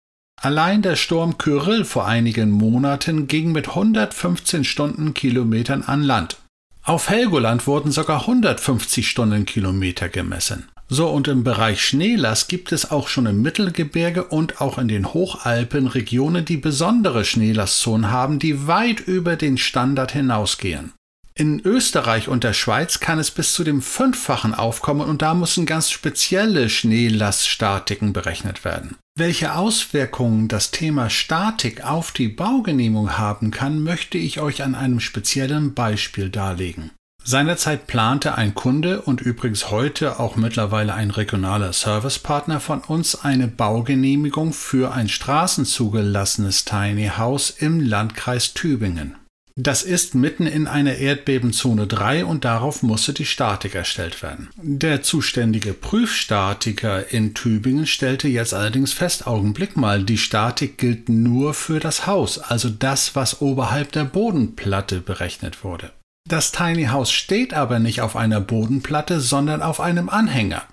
Allein 0.44 0.82
der 0.82 0.98
Sturm 0.98 1.38
Kyrill 1.38 1.86
vor 1.86 2.06
einigen 2.06 2.52
Monaten 2.52 3.28
ging 3.28 3.54
mit 3.54 3.70
115 3.70 4.66
Stundenkilometern 4.66 5.84
an 5.84 6.04
Land. 6.04 6.36
Auf 6.84 7.10
Helgoland 7.10 7.66
wurden 7.66 7.94
sogar 7.94 8.24
150 8.24 9.08
Stundenkilometer 9.08 10.10
gemessen. 10.10 10.68
So 10.90 11.08
und 11.08 11.30
im 11.30 11.46
Bereich 11.46 11.82
Schneelast 11.82 12.50
gibt 12.50 12.74
es 12.74 12.92
auch 12.92 13.08
schon 13.08 13.26
im 13.26 13.42
Mittelgebirge 13.42 14.26
und 14.26 14.60
auch 14.60 14.78
in 14.78 14.90
den 14.90 15.14
Hochalpen 15.14 15.88
Regionen, 15.88 16.44
die 16.44 16.58
besondere 16.58 17.24
Schneelastzonen 17.24 18.12
haben, 18.12 18.38
die 18.38 18.68
weit 18.68 19.00
über 19.00 19.38
den 19.38 19.58
Standard 19.58 20.12
hinausgehen. 20.12 20.92
In 21.36 21.60
Österreich 21.62 22.28
und 22.28 22.44
der 22.44 22.54
Schweiz 22.54 23.00
kann 23.00 23.18
es 23.18 23.32
bis 23.32 23.54
zu 23.54 23.64
dem 23.64 23.82
Fünffachen 23.82 24.54
aufkommen 24.54 25.10
und 25.10 25.24
da 25.24 25.34
müssen 25.34 25.66
ganz 25.66 25.90
spezielle 25.90 26.70
Schneelaststatiken 26.70 28.14
berechnet 28.14 28.64
werden. 28.64 28.98
Welche 29.16 29.56
Auswirkungen 29.56 30.48
das 30.48 30.70
Thema 30.70 31.10
Statik 31.10 31.84
auf 31.84 32.12
die 32.12 32.28
Baugenehmigung 32.28 33.18
haben 33.18 33.50
kann, 33.50 33.84
möchte 33.84 34.20
ich 34.20 34.40
euch 34.42 34.62
an 34.62 34.76
einem 34.76 35.00
speziellen 35.00 35.74
Beispiel 35.74 36.30
darlegen. 36.30 36.92
Seinerzeit 37.24 37.88
plante 37.88 38.36
ein 38.36 38.54
Kunde 38.54 39.02
und 39.02 39.22
übrigens 39.22 39.72
heute 39.72 40.20
auch 40.20 40.36
mittlerweile 40.36 40.94
ein 40.94 41.10
regionaler 41.10 41.74
Servicepartner 41.74 42.60
von 42.60 42.82
uns 42.82 43.16
eine 43.16 43.48
Baugenehmigung 43.48 44.52
für 44.52 44.94
ein 44.94 45.08
straßenzugelassenes 45.08 46.66
Tiny 46.66 47.12
House 47.18 47.50
im 47.50 47.80
Landkreis 47.80 48.54
Tübingen. 48.54 49.16
Das 49.56 49.84
ist 49.84 50.16
mitten 50.16 50.48
in 50.48 50.66
einer 50.66 50.96
Erdbebenzone 50.96 51.86
3 51.86 52.26
und 52.26 52.44
darauf 52.44 52.82
musste 52.82 53.14
die 53.14 53.26
Statik 53.26 53.76
erstellt 53.76 54.24
werden. 54.24 54.50
Der 54.58 55.04
zuständige 55.04 55.74
Prüfstatiker 55.74 57.12
in 57.12 57.36
Tübingen 57.36 57.86
stellte 57.86 58.28
jetzt 58.28 58.56
allerdings 58.56 58.94
fest, 58.94 59.28
Augenblick 59.28 59.78
mal, 59.78 60.04
die 60.04 60.18
Statik 60.18 60.80
gilt 60.80 61.08
nur 61.08 61.54
für 61.54 61.80
das 61.80 62.08
Haus, 62.08 62.40
also 62.40 62.70
das, 62.70 63.16
was 63.16 63.42
oberhalb 63.42 63.92
der 63.92 64.06
Bodenplatte 64.06 65.02
berechnet 65.02 65.64
wurde. 65.64 65.92
Das 66.28 66.52
Tiny 66.52 66.86
House 66.86 67.12
steht 67.12 67.54
aber 67.54 67.78
nicht 67.78 68.02
auf 68.02 68.16
einer 68.16 68.42
Bodenplatte, 68.42 69.20
sondern 69.20 69.62
auf 69.62 69.80
einem 69.80 70.10
Anhänger. 70.10 70.64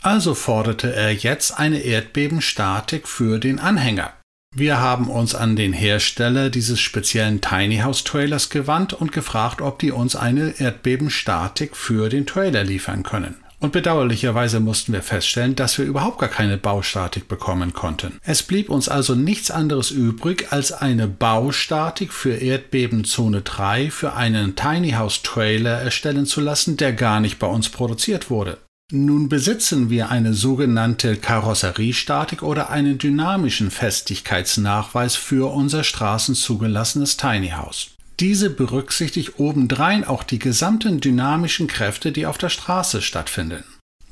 Also 0.00 0.34
forderte 0.34 0.94
er 0.94 1.12
jetzt 1.12 1.58
eine 1.58 1.80
Erdbebenstatik 1.80 3.08
für 3.08 3.40
den 3.40 3.58
Anhänger. 3.58 4.12
Wir 4.58 4.80
haben 4.80 5.08
uns 5.08 5.36
an 5.36 5.54
den 5.54 5.72
Hersteller 5.72 6.50
dieses 6.50 6.80
speziellen 6.80 7.40
Tiny 7.40 7.78
House 7.78 8.02
Trailers 8.02 8.50
gewandt 8.50 8.92
und 8.92 9.12
gefragt, 9.12 9.60
ob 9.60 9.78
die 9.78 9.92
uns 9.92 10.16
eine 10.16 10.58
Erdbebenstatik 10.58 11.76
für 11.76 12.08
den 12.08 12.26
Trailer 12.26 12.64
liefern 12.64 13.04
können. 13.04 13.36
Und 13.60 13.72
bedauerlicherweise 13.72 14.58
mussten 14.58 14.92
wir 14.92 15.02
feststellen, 15.02 15.54
dass 15.54 15.78
wir 15.78 15.84
überhaupt 15.84 16.18
gar 16.18 16.28
keine 16.28 16.58
Baustatik 16.58 17.28
bekommen 17.28 17.72
konnten. 17.72 18.18
Es 18.24 18.42
blieb 18.42 18.68
uns 18.68 18.88
also 18.88 19.14
nichts 19.14 19.52
anderes 19.52 19.92
übrig, 19.92 20.48
als 20.50 20.72
eine 20.72 21.06
Baustatik 21.06 22.12
für 22.12 22.34
Erdbebenzone 22.34 23.42
3 23.42 23.92
für 23.92 24.14
einen 24.14 24.56
Tiny 24.56 24.92
House 24.92 25.22
Trailer 25.22 25.82
erstellen 25.82 26.26
zu 26.26 26.40
lassen, 26.40 26.76
der 26.76 26.92
gar 26.92 27.20
nicht 27.20 27.38
bei 27.38 27.46
uns 27.46 27.68
produziert 27.68 28.28
wurde. 28.28 28.58
Nun 28.90 29.28
besitzen 29.28 29.90
wir 29.90 30.08
eine 30.08 30.32
sogenannte 30.32 31.16
Karosseriestatik 31.16 32.42
oder 32.42 32.70
einen 32.70 32.96
dynamischen 32.96 33.70
Festigkeitsnachweis 33.70 35.14
für 35.14 35.52
unser 35.52 35.84
straßenzugelassenes 35.84 37.18
Tiny 37.18 37.50
House. 37.50 37.90
Diese 38.18 38.48
berücksichtigt 38.48 39.38
obendrein 39.38 40.04
auch 40.04 40.22
die 40.22 40.38
gesamten 40.38 41.00
dynamischen 41.00 41.66
Kräfte, 41.66 42.12
die 42.12 42.24
auf 42.24 42.38
der 42.38 42.48
Straße 42.48 43.02
stattfinden. 43.02 43.62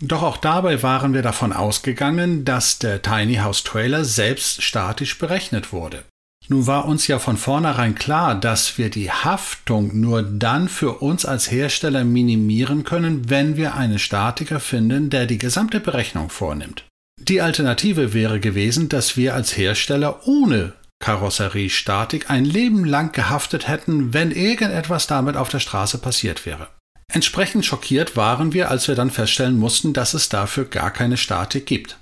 Doch 0.03 0.23
auch 0.23 0.37
dabei 0.37 0.83
waren 0.83 1.15
wir 1.15 1.23
davon 1.23 1.55
ausgegangen, 1.55 2.45
dass 2.45 2.79
der 2.79 3.01
Tiny 3.01 3.37
House 3.37 3.65
Trailer 3.65 4.05
selbst 4.05 4.63
statisch 4.63 5.19
berechnet 5.19 5.73
wurde. 5.73 6.05
Nun 6.49 6.67
war 6.67 6.87
uns 6.87 7.07
ja 7.09 7.19
von 7.19 7.37
vornherein 7.37 7.95
klar, 7.95 8.39
dass 8.39 8.79
wir 8.79 8.89
die 8.89 9.11
Haftung 9.11 9.99
nur 10.01 10.23
dann 10.23 10.69
für 10.69 11.03
uns 11.03 11.25
als 11.25 11.51
Hersteller 11.51 12.05
minimieren 12.05 12.85
können, 12.85 13.29
wenn 13.29 13.57
wir 13.57 13.75
einen 13.75 13.99
Statiker 13.99 14.61
finden, 14.61 15.11
der 15.11 15.27
die 15.27 15.39
gesamte 15.39 15.81
Berechnung 15.81 16.31
vornimmt. 16.31 16.85
Die 17.21 17.41
Alternative 17.41 18.13
wäre 18.13 18.39
gewesen, 18.39 18.89
dass 18.89 19.17
wir 19.17 19.35
als 19.35 19.57
Hersteller 19.57 20.27
ohne 20.29 20.75
Karosseriestatik 21.01 22.31
ein 22.31 22.45
Leben 22.45 22.85
lang 22.85 23.13
gehaftet 23.13 23.69
hätten, 23.69 24.15
wenn 24.15 24.31
irgendetwas 24.31 25.07
damit 25.07 25.37
auf 25.37 25.49
der 25.49 25.61
Straße 25.61 25.99
passiert 25.99 26.47
wäre. 26.47 26.69
Entsprechend 27.13 27.65
schockiert 27.65 28.17
waren 28.17 28.53
wir, 28.53 28.71
als 28.71 28.89
wir 28.89 28.95
dann 28.95 29.11
feststellen 29.11 29.59
mussten, 29.59 29.93
dass 29.93 30.15
es 30.15 30.29
dafür 30.29 30.65
gar 30.65 30.91
keine 30.91 31.17
Statik 31.17 31.67
gibt. 31.67 31.99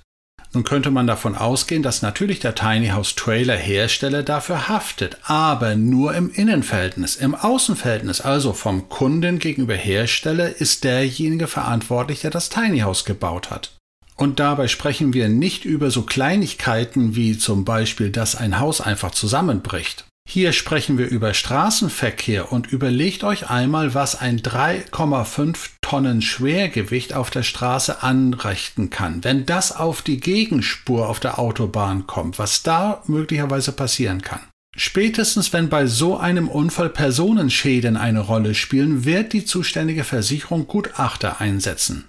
Nun 0.55 0.63
könnte 0.63 0.89
man 0.89 1.05
davon 1.05 1.35
ausgehen, 1.35 1.83
dass 1.83 2.01
natürlich 2.01 2.39
der 2.39 2.55
Tiny 2.55 2.87
House 2.87 3.15
Trailer 3.15 3.57
Hersteller 3.57 4.23
dafür 4.23 4.69
haftet, 4.69 5.17
aber 5.23 5.75
nur 5.75 6.15
im 6.15 6.31
Innenverhältnis. 6.31 7.17
Im 7.17 7.35
Außenverhältnis, 7.35 8.21
also 8.21 8.53
vom 8.53 8.87
Kunden 8.87 9.39
gegenüber 9.39 9.75
Hersteller, 9.75 10.55
ist 10.61 10.85
derjenige 10.85 11.47
verantwortlich, 11.47 12.21
der 12.21 12.31
das 12.31 12.49
Tiny 12.49 12.79
House 12.79 13.03
gebaut 13.03 13.51
hat. 13.51 13.75
Und 14.15 14.39
dabei 14.39 14.69
sprechen 14.69 15.13
wir 15.13 15.27
nicht 15.27 15.65
über 15.65 15.91
so 15.91 16.03
Kleinigkeiten 16.03 17.17
wie 17.17 17.37
zum 17.37 17.65
Beispiel, 17.65 18.09
dass 18.09 18.37
ein 18.37 18.57
Haus 18.57 18.79
einfach 18.79 19.11
zusammenbricht. 19.11 20.05
Hier 20.27 20.53
sprechen 20.53 20.97
wir 20.97 21.07
über 21.07 21.33
Straßenverkehr 21.33 22.51
und 22.51 22.67
überlegt 22.67 23.23
euch 23.23 23.49
einmal, 23.49 23.93
was 23.93 24.19
ein 24.19 24.39
3,5 24.39 25.69
Tonnen 25.85 26.23
Schwergewicht 26.23 27.13
auf 27.13 27.29
der 27.29 27.43
Straße 27.43 28.01
anrichten 28.01 28.89
kann. 28.89 29.23
Wenn 29.23 29.45
das 29.45 29.71
auf 29.71 30.01
die 30.01 30.19
Gegenspur 30.19 31.07
auf 31.07 31.19
der 31.19 31.37
Autobahn 31.37 32.07
kommt, 32.07 32.39
was 32.39 32.63
da 32.63 33.03
möglicherweise 33.05 33.71
passieren 33.71 34.23
kann. 34.23 34.39
Spätestens 34.75 35.53
wenn 35.53 35.69
bei 35.69 35.85
so 35.85 36.17
einem 36.17 36.47
Unfall 36.47 36.89
Personenschäden 36.89 37.97
eine 37.97 38.21
Rolle 38.21 38.55
spielen, 38.55 39.05
wird 39.05 39.31
die 39.31 39.45
zuständige 39.45 40.03
Versicherung 40.03 40.65
Gutachter 40.65 41.39
einsetzen 41.39 42.05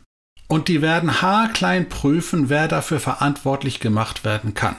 und 0.49 0.69
die 0.69 0.81
werden 0.81 1.21
haarklein 1.21 1.91
prüfen, 1.91 2.49
wer 2.49 2.69
dafür 2.69 2.99
verantwortlich 2.99 3.79
gemacht 3.79 4.25
werden 4.25 4.55
kann. 4.55 4.77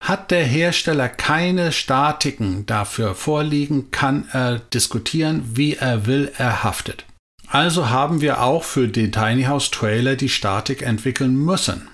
Hat 0.00 0.30
der 0.30 0.44
Hersteller 0.44 1.08
keine 1.08 1.72
Statiken 1.72 2.66
dafür 2.66 3.16
vorliegen, 3.16 3.90
kann 3.90 4.28
er 4.30 4.60
diskutieren, 4.60 5.42
wie 5.54 5.74
er 5.74 6.06
will, 6.06 6.30
er 6.38 6.62
haftet. 6.62 7.04
Also 7.50 7.88
haben 7.88 8.20
wir 8.20 8.42
auch 8.42 8.62
für 8.62 8.88
den 8.88 9.10
Tiny 9.10 9.44
House 9.44 9.70
Trailer 9.70 10.16
die 10.16 10.28
Statik 10.28 10.82
entwickeln 10.82 11.34
müssen. 11.34 11.88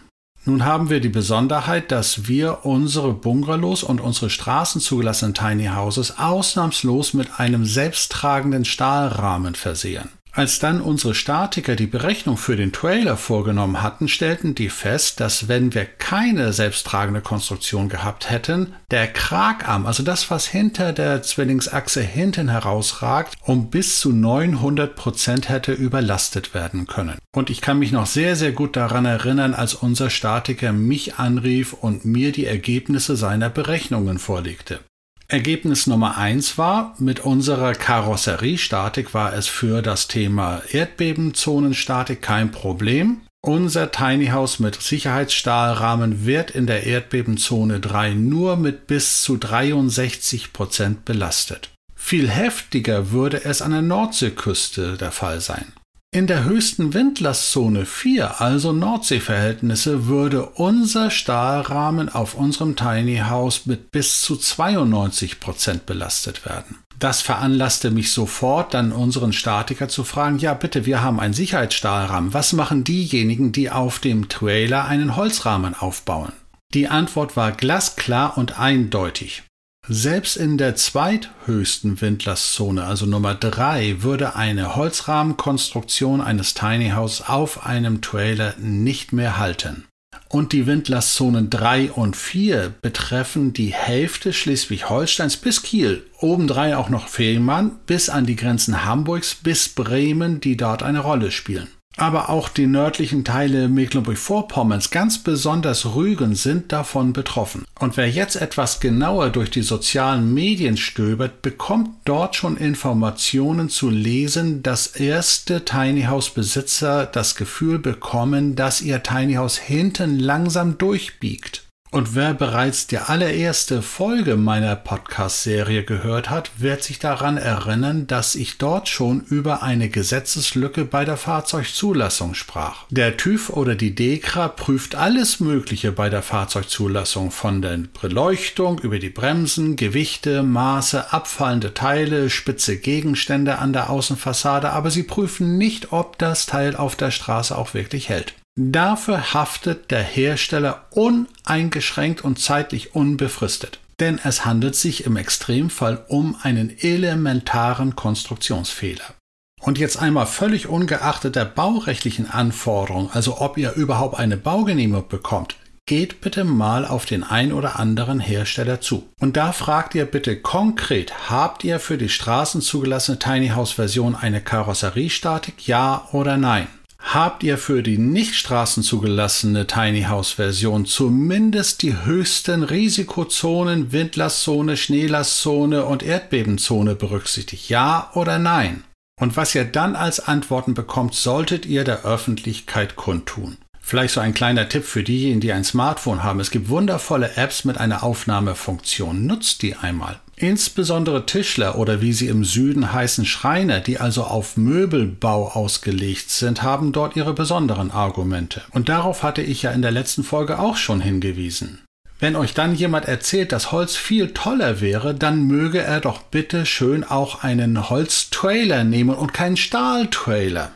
Nun 0.45 0.65
haben 0.65 0.91
wir 0.91 1.01
die 1.01 1.09
Besonderheit, 1.09 1.91
dass 1.91 2.27
wir 2.29 2.67
unsere 2.67 3.15
Bungalows 3.15 3.83
und 3.83 4.01
unsere 4.01 4.29
straßenzugelassenen 4.29 5.33
Tiny 5.33 5.69
Houses 5.69 6.19
ausnahmslos 6.19 7.15
mit 7.15 7.39
einem 7.39 7.65
selbsttragenden 7.65 8.65
Stahlrahmen 8.65 9.55
versehen. 9.55 10.11
Als 10.37 10.59
dann 10.59 10.81
unsere 10.81 11.15
Statiker 11.15 11.77
die 11.77 11.87
Berechnung 11.87 12.37
für 12.37 12.57
den 12.57 12.73
Trailer 12.73 13.17
vorgenommen 13.17 13.83
hatten, 13.83 14.09
stellten 14.09 14.57
die 14.57 14.69
fest, 14.69 15.21
dass 15.21 15.47
wenn 15.47 15.75
wir 15.75 15.85
keine 15.85 16.53
selbsttragende 16.53 17.21
Konstruktion 17.21 17.89
gehabt 17.89 18.31
hätten, 18.31 18.75
der 18.91 19.07
Kragarm, 19.07 19.87
also 19.87 20.03
das, 20.03 20.33
was 20.33 20.49
hinter 20.49 20.93
der 20.93 21.23
Zwillingsachse 21.23 22.03
hinten 22.03 22.49
herausragt, 22.49 23.37
um 23.43 23.71
bis 23.71 24.01
zu 24.01 24.11
900 24.11 24.97
Prozent 24.97 25.49
hätte 25.49 25.73
überlastet 25.73 26.53
werden 26.53 26.89
können. 26.89 27.19
Und 27.33 27.49
ich 27.49 27.61
kann 27.61 27.79
mich 27.79 27.93
noch 27.93 28.07
sehr, 28.07 28.35
sehr 28.35 28.51
gut 28.51 28.75
daran 28.75 29.05
erinnern, 29.05 29.55
als 29.55 29.75
unser 29.75 30.11
Statiker 30.11 30.73
mich 30.73 31.15
anrief 31.15 31.75
und 31.75 32.05
mir 32.05 32.33
die 32.33 32.47
Ergebnisse 32.47 33.15
seiner 33.15 33.51
Berechnungen 33.51 34.19
vorlegte. 34.19 34.81
Ergebnis 35.29 35.87
Nummer 35.87 36.19
eins 36.19 36.59
war, 36.59 36.95
mit 36.99 37.21
unserer 37.21 37.73
Karosseriestatik 37.73 39.15
war 39.15 39.33
es 39.33 39.49
für 39.49 39.81
das 39.81 40.07
Thema 40.07 40.63
Erdbebenzonenstatik 40.71 42.21
kein 42.21 42.51
Problem. 42.51 43.23
Unser 43.41 43.91
Tiny 43.91 44.29
House 44.29 44.59
mit 44.59 44.81
Sicherheitsstahlrahmen 44.81 46.25
wird 46.27 46.51
in 46.51 46.67
der 46.67 46.85
Erdbebenzone 46.85 47.81
3 47.81 48.15
nur 48.15 48.57
mit 48.57 48.87
bis 48.87 49.23
zu 49.23 49.37
63 49.37 50.53
Prozent 50.53 51.05
belastet. 51.05 51.71
Viel 51.95 52.29
heftiger 52.29 53.11
würde 53.11 53.45
es 53.45 53.63
an 53.63 53.73
der 53.73 53.83
Nordseeküste 53.83 54.97
der 54.99 55.11
Fall 55.11 55.41
sein. 55.41 55.73
In 56.15 56.29
der 56.29 56.45
höchsten 56.45 56.95
Windlastzone 56.95 57.87
4, 57.87 58.41
also 58.41 58.73
Nordseeverhältnisse, 58.73 60.07
würde 60.07 60.47
unser 60.47 61.11
Stahlrahmen 61.11 62.09
auf 62.09 62.35
unserem 62.35 62.77
Tiny 62.77 63.17
House 63.29 63.67
mit 63.67 63.91
bis 63.91 64.23
zu 64.23 64.37
92 64.37 65.41
Prozent 65.41 65.87
belastet 65.87 66.47
werden. 66.47 66.79
Das 67.01 67.21
veranlasste 67.21 67.91
mich 67.91 68.13
sofort, 68.13 68.75
dann 68.75 68.93
unseren 68.93 69.33
Statiker 69.33 69.89
zu 69.89 70.05
fragen, 70.05 70.39
ja 70.39 70.55
bitte, 70.55 70.87
wir 70.87 71.03
haben 71.03 71.19
einen 71.19 71.35
Sicherheitsstahlrahmen. 71.35 72.33
Was 72.33 72.53
machen 72.53 72.85
diejenigen, 72.85 73.51
die 73.51 73.73
auf 73.73 73.99
dem 73.99 74.29
Trailer 74.29 74.85
einen 74.85 75.17
Holzrahmen 75.17 75.75
aufbauen? 75.75 76.33
Die 76.75 76.87
Antwort 76.87 77.37
war 77.37 77.51
glasklar 77.51 78.39
und 78.39 78.61
eindeutig. 78.61 79.43
Selbst 79.87 80.39
in 80.39 80.57
der 80.57 80.77
zweithöchsten 80.77 82.01
Windlastzone, 82.01 82.85
also 82.85 83.05
Nummer 83.05 83.35
3, 83.35 84.03
würde 84.03 84.35
eine 84.35 84.77
Holzrahmenkonstruktion 84.77 86.23
eines 86.23 86.55
Tiny 86.55 86.91
House 86.91 87.21
auf 87.21 87.67
einem 87.67 88.01
Trailer 88.01 88.55
nicht 88.59 89.13
mehr 89.13 89.37
halten. 89.37 89.85
Und 90.31 90.55
die 90.55 90.67
Windlastzonen 90.67 91.51
3 91.51 91.93
und 91.93 92.17
4 92.17 92.73
betreffen 92.81 93.53
die 93.53 93.75
Hälfte 93.75 94.33
Schleswig-Holsteins 94.33 95.37
bis 95.37 95.63
Kiel, 95.63 96.07
obendrein 96.19 96.73
auch 96.73 96.89
noch 96.89 97.09
Fehmarn, 97.09 97.79
bis 97.85 98.09
an 98.09 98.25
die 98.25 98.37
Grenzen 98.37 98.87
Hamburgs 98.87 99.35
bis 99.35 99.69
Bremen, 99.69 100.41
die 100.41 100.57
dort 100.57 100.83
eine 100.83 101.01
Rolle 101.01 101.31
spielen. 101.31 101.69
Aber 101.97 102.29
auch 102.29 102.49
die 102.49 102.67
nördlichen 102.67 103.25
Teile 103.25 103.69
Mecklenburg-Vorpommerns, 103.69 104.91
ganz 104.91 105.19
besonders 105.19 105.95
Rügen, 105.95 106.35
sind 106.35 106.73
davon 106.73 107.13
betroffen. 107.13 107.65
Und 107.79 107.97
wer 107.97 108.11
jetzt 108.11 108.37
etwas 108.37 108.81
genauer 108.81 109.31
durch 109.31 109.51
die 109.51 109.63
sozialen 109.63 110.35
Medien 110.35 110.77
stöbert, 110.77 111.43
bekommt 111.43 111.91
dort 112.05 112.35
schon 112.35 112.57
Informationen 112.57 113.69
zu 113.69 113.91
lesen, 113.91 114.63
dass 114.63 114.89
erste 114.89 115.65
Tiny 115.65 116.03
House 116.05 116.31
Besitzer 116.31 117.07
das 117.07 117.37
Gefühl 117.37 117.79
bekommen, 117.79 118.57
dass 118.57 118.81
ihr 118.81 119.03
Tiny 119.03 119.35
House 119.35 119.57
hinten 119.57 120.19
langsam 120.19 120.79
durchbiegt. 120.79 121.64
Und 121.95 122.17
wer 122.17 122.35
bereits 122.35 122.89
die 122.89 122.99
allererste 122.99 123.81
Folge 123.81 124.37
meiner 124.37 124.75
Podcast-Serie 124.75 125.85
gehört 125.85 126.29
hat, 126.29 126.51
wird 126.59 126.83
sich 126.83 126.99
daran 126.99 127.37
erinnern, 127.37 128.09
dass 128.09 128.35
ich 128.35 128.59
dort 128.59 128.89
schon 128.89 129.21
über 129.21 129.63
eine 129.63 129.89
Gesetzeslücke 129.89 130.87
bei 130.87 131.05
der 131.05 131.17
Fahrzeugzulassung 131.17 132.35
sprach. 132.35 132.87
Der 132.91 133.17
TÜV 133.17 133.51
oder 133.51 133.77
die 133.77 133.95
DEKRA 133.95 134.49
prüft 134.49 134.97
alles 134.97 135.39
Mögliche 135.39 135.93
bei 135.93 136.11
der 136.11 136.23
Fahrzeugzulassung, 136.23 137.31
von 137.31 137.63
der 137.63 137.79
Beleuchtung 138.03 138.81
über 138.81 138.99
die 138.99 139.11
Bremsen, 139.11 139.77
Gewichte, 139.77 140.43
Maße, 140.43 141.13
abfallende 141.13 141.75
Teile, 141.75 142.29
spitze 142.29 142.77
Gegenstände 142.77 143.61
an 143.61 143.73
der 143.73 143.89
Außenfassade, 143.89 144.71
aber 144.71 144.91
sie 144.91 145.05
prüfen 145.05 145.59
nicht, 145.59 145.93
ob 145.93 146.19
das 146.19 146.47
Teil 146.47 146.75
auf 146.75 146.97
der 146.97 147.13
Straße 147.13 147.57
auch 147.57 147.73
wirklich 147.73 148.09
hält. 148.09 148.35
Dafür 148.57 149.35
haftet 149.35 149.91
der 149.91 150.03
Hersteller 150.03 150.87
uneingeschränkt 150.91 152.23
und 152.23 152.39
zeitlich 152.39 152.95
unbefristet. 152.95 153.81
Denn 154.01 154.21
es 154.23 154.45
handelt 154.45 154.77
sich 154.77 155.05
im 155.05 155.17
Extremfall 155.17 156.05
um 156.09 156.37
einen 156.43 156.77
elementaren 156.79 157.97
Konstruktionsfehler. 157.97 159.15
Und 159.61 159.79
jetzt 159.79 159.97
einmal 159.97 160.27
völlig 160.27 160.69
ungeachtet 160.69 161.37
der 161.37 161.47
baurechtlichen 161.47 162.31
Anforderungen, 162.31 163.11
also 163.13 163.41
ob 163.41 163.57
ihr 163.57 163.73
überhaupt 163.73 164.19
eine 164.19 164.37
Baugenehmigung 164.37 165.09
bekommt, 165.09 165.57
geht 165.87 166.21
bitte 166.21 166.45
mal 166.45 166.87
auf 166.87 167.07
den 167.07 167.25
ein 167.25 167.53
oder 167.53 167.79
anderen 167.79 168.21
Hersteller 168.21 168.81
zu. 168.81 169.09
Und 169.21 169.37
da 169.37 169.53
fragt 169.53 169.95
ihr 169.95 170.07
bitte 170.07 170.41
konkret, 170.41 171.31
habt 171.31 171.65
ihr 171.65 171.81
für 171.81 171.99
die 171.99 172.09
Straßen 172.09 172.61
zugelassene 172.61 173.19
Tiny 173.19 173.49
House 173.49 173.73
Version 173.73 174.15
eine 174.15 174.41
Karosseriestatik, 174.41 175.67
ja 175.67 176.09
oder 176.13 176.37
nein? 176.37 176.69
Habt 177.05 177.43
ihr 177.43 177.59
für 177.59 177.83
die 177.83 177.99
nicht 177.99 178.35
straßenzugelassene 178.35 179.67
Tiny 179.67 180.05
House 180.05 180.33
Version 180.33 180.87
zumindest 180.87 181.83
die 181.83 182.05
höchsten 182.05 182.63
Risikozonen 182.63 183.93
Windlastzone, 183.93 184.77
Schneelastzone 184.77 185.85
und 185.85 186.03
Erdbebenzone 186.03 186.95
berücksichtigt? 186.95 187.69
Ja 187.69 188.11
oder 188.15 188.39
nein? 188.39 188.85
Und 189.21 189.37
was 189.37 189.55
ihr 189.55 189.65
dann 189.65 189.95
als 189.95 190.21
Antworten 190.21 190.75
bekommt, 190.75 191.15
solltet 191.15 191.67
ihr 191.67 191.85
der 191.85 192.05
Öffentlichkeit 192.05 192.97
kundtun. 192.97 193.59
Vielleicht 193.81 194.15
so 194.15 194.21
ein 194.21 194.33
kleiner 194.33 194.69
Tipp 194.69 194.85
für 194.85 195.05
diejenigen, 195.05 195.41
die 195.41 195.53
ein 195.53 195.63
Smartphone 195.63 196.23
haben. 196.23 196.41
Es 196.41 196.51
gibt 196.51 196.71
wundervolle 196.71 197.37
Apps 197.37 197.65
mit 197.65 197.77
einer 197.79 198.03
Aufnahmefunktion. 198.03 199.27
Nutzt 199.27 199.61
die 199.61 199.77
einmal. 199.77 200.21
Insbesondere 200.37 201.27
Tischler 201.27 201.79
oder 201.79 202.01
wie 202.01 202.13
sie 202.13 202.27
im 202.29 202.45
Süden 202.45 202.93
heißen 202.93 203.25
Schreiner, 203.25 203.81
die 203.81 204.01
also 204.01 204.25
auf 204.25 204.57
Möbelbau 204.57 205.53
ausgelegt 205.53 206.31
sind, 206.31 206.63
haben 206.63 206.93
dort 206.93 207.15
ihre 207.15 207.35
besonderen 207.35 207.91
Argumente. 207.91 208.63
Und 208.73 208.89
darauf 208.89 209.23
hatte 209.23 209.43
ich 209.43 209.63
ja 209.63 209.71
in 209.71 209.83
der 209.83 209.93
letzten 209.93 210.25
Folge 210.25 210.59
auch 210.59 210.77
schon 210.77 211.01
hingewiesen. 211.01 211.81
Wenn 212.19 212.37
euch 212.37 212.55
dann 212.55 212.75
jemand 212.75 213.07
erzählt, 213.07 213.53
dass 213.53 213.71
Holz 213.71 213.97
viel 213.97 214.31
toller 214.33 214.81
wäre, 214.81 215.15
dann 215.15 215.43
möge 215.43 215.81
er 215.81 216.01
doch 216.01 216.23
bitte 216.23 216.65
schön 216.65 217.05
auch 217.05 217.43
einen 217.43 217.91
Holztrailer 217.91 218.85
nehmen 218.85 219.15
und 219.15 219.35
keinen 219.35 219.57
Stahltrailer. 219.57 220.71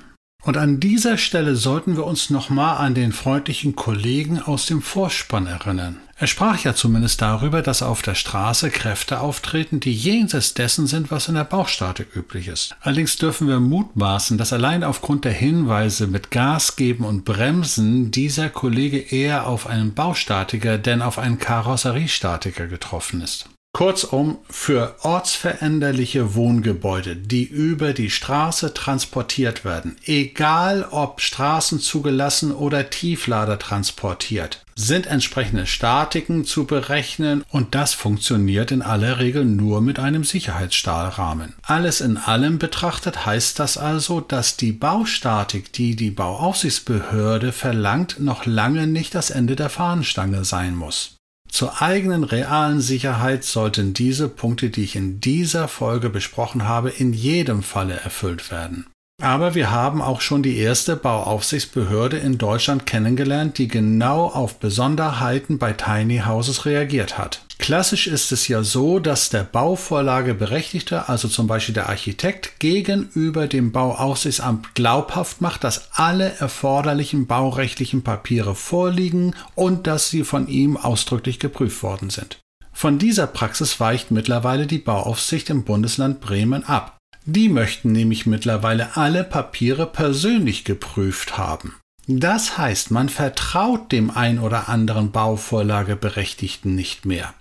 Und 0.45 0.57
an 0.57 0.79
dieser 0.79 1.17
Stelle 1.17 1.57
sollten 1.57 1.97
wir 1.97 2.07
uns 2.07 2.31
nochmal 2.31 2.79
an 2.79 2.95
den 2.95 3.13
freundlichen 3.13 3.77
Kollegen 3.77 4.41
aus 4.41 4.67
dem 4.67 4.83
Vorspann 4.83 5.47
erinnern. 5.47 5.97
Er 6.21 6.27
sprach 6.27 6.65
ja 6.65 6.75
zumindest 6.75 7.23
darüber, 7.23 7.63
dass 7.63 7.81
auf 7.81 8.03
der 8.03 8.17
Straße 8.17 8.71
Kräfte 8.71 9.21
auftreten, 9.21 9.79
die 9.79 9.95
jenseits 9.95 10.53
dessen 10.53 10.89
sind, 10.89 11.13
was 11.13 11.29
in 11.29 11.37
der 11.37 11.45
Bauchstatik 11.45 12.09
üblich 12.17 12.49
ist. 12.49 12.75
Allerdings 12.81 13.19
dürfen 13.19 13.47
wir 13.47 13.61
mutmaßen, 13.61 14.37
dass 14.37 14.53
allein 14.53 14.83
aufgrund 14.83 15.25
der 15.25 15.33
Hinweise 15.33 16.09
mit 16.09 16.33
Gas 16.33 16.75
geben 16.75 17.05
und 17.05 17.25
Bremsen 17.25 18.11
dieser 18.11 18.49
Kollege 18.49 18.99
eher 18.99 19.47
auf 19.47 19.69
einen 19.69 19.95
Baustatiker 19.95 20.77
denn 20.77 21.03
auf 21.03 21.19
einen 21.19 21.39
Karosseriestatiker 21.39 22.67
getroffen 22.67 23.21
ist. 23.21 23.49
Kurzum, 23.79 24.39
für 24.51 24.97
ortsveränderliche 25.03 26.35
Wohngebäude, 26.35 27.15
die 27.15 27.45
über 27.45 27.93
die 27.93 28.11
Straße 28.11 28.75
transportiert 28.75 29.65
werden, 29.65 29.95
egal 30.05 30.85
ob 30.91 31.21
Straßen 31.21 31.79
zugelassen 31.79 32.51
oder 32.51 32.91
Tieflader 32.91 33.57
transportiert, 33.57 34.65
sind 34.75 35.07
entsprechende 35.07 35.67
Statiken 35.67 36.45
zu 36.45 36.65
berechnen 36.65 37.45
und 37.51 37.77
das 37.77 37.95
funktioniert 37.95 38.73
in 38.73 38.83
aller 38.83 39.21
Regel 39.21 39.45
nur 39.45 39.81
mit 39.81 40.01
einem 40.01 40.25
Sicherheitsstahlrahmen. 40.25 41.55
Alles 41.63 42.01
in 42.01 42.17
allem 42.17 42.59
betrachtet 42.59 43.27
heißt 43.27 43.61
das 43.61 43.79
also, 43.79 44.21
dass 44.21 44.57
die 44.57 44.73
Baustatik, 44.73 45.73
die 45.73 45.95
die 45.95 46.11
Bauaufsichtsbehörde 46.11 47.53
verlangt, 47.53 48.19
noch 48.19 48.45
lange 48.45 48.89
nicht 48.89 49.15
das 49.15 49.31
Ende 49.31 49.55
der 49.55 49.71
Fahnenstange 49.71 50.45
sein 50.45 50.75
muss. 50.75 51.18
Zur 51.49 51.83
eigenen 51.83 52.25
realen 52.25 52.81
Sicherheit 52.81 53.43
sollten 53.45 53.95
diese 53.95 54.29
Punkte, 54.29 54.71
die 54.71 54.85
ich 54.85 54.97
in 54.97 55.21
dieser 55.21 55.69
Folge 55.69 56.11
besprochen 56.11 56.69
habe, 56.69 56.91
in 56.91 57.13
jedem 57.13 57.63
Falle 57.63 57.95
erfüllt 57.95 58.51
werden. 58.51 58.87
Aber 59.21 59.57
wir 59.57 59.73
haben 59.73 60.01
auch 60.01 60.21
schon 60.21 60.45
die 60.45 60.59
erste 60.59 60.95
Bauaufsichtsbehörde 60.95 62.19
in 62.19 62.39
Deutschland 62.39 62.87
kennengelernt, 62.87 63.59
die 63.59 63.67
genau 63.67 64.27
auf 64.27 64.61
Besonderheiten 64.61 65.59
bei 65.59 65.73
Tiny 65.73 66.23
Houses 66.25 66.67
reagiert 66.67 67.19
hat. 67.19 67.41
Klassisch 67.69 68.07
ist 68.07 68.33
es 68.33 68.49
ja 68.49 68.63
so, 68.63 68.99
dass 68.99 69.29
der 69.29 69.45
Bauvorlageberechtigte, 69.45 71.11
also 71.11 71.29
zum 71.29 71.49
Beispiel 71.49 71.75
der 71.75 71.91
Architekt, 71.91 72.61
gegenüber 72.61 73.47
dem 73.47 73.73
Bauaufsichtsamt 73.73 74.75
glaubhaft 74.75 75.43
macht, 75.43 75.65
dass 75.65 75.91
alle 75.93 76.33
erforderlichen 76.39 77.27
baurechtlichen 77.27 78.03
Papiere 78.03 78.55
vorliegen 78.55 79.35
und 79.55 79.87
dass 79.87 80.09
sie 80.09 80.25
von 80.25 80.49
ihm 80.49 80.79
ausdrücklich 80.79 81.41
geprüft 81.41 81.83
worden 81.83 82.09
sind. 82.09 82.39
Von 82.73 82.99
dieser 82.99 83.27
Praxis 83.27 83.79
weicht 83.79 84.11
mittlerweile 84.13 84.67
die 84.67 84.79
Bauaufsicht 84.79 85.51
im 85.51 85.65
Bundesland 85.65 86.23
Bremen 86.23 86.65
ab. 86.65 86.97
Die 87.27 87.51
möchten 87.51 87.93
nämlich 87.93 88.25
mittlerweile 88.25 88.97
alle 88.97 89.25
Papiere 89.25 89.85
persönlich 89.85 90.65
geprüft 90.65 91.37
haben. 91.37 91.75
Das 92.07 92.57
heißt, 92.57 92.93
man 92.93 93.11
vertraut 93.11 93.93
dem 93.93 94.11
ein 94.11 94.39
oder 94.39 94.71
anderen 94.71 95.13
Bauvorlageberechtigten 95.13 96.75
nicht 96.75 97.05
mehr. 97.05 97.35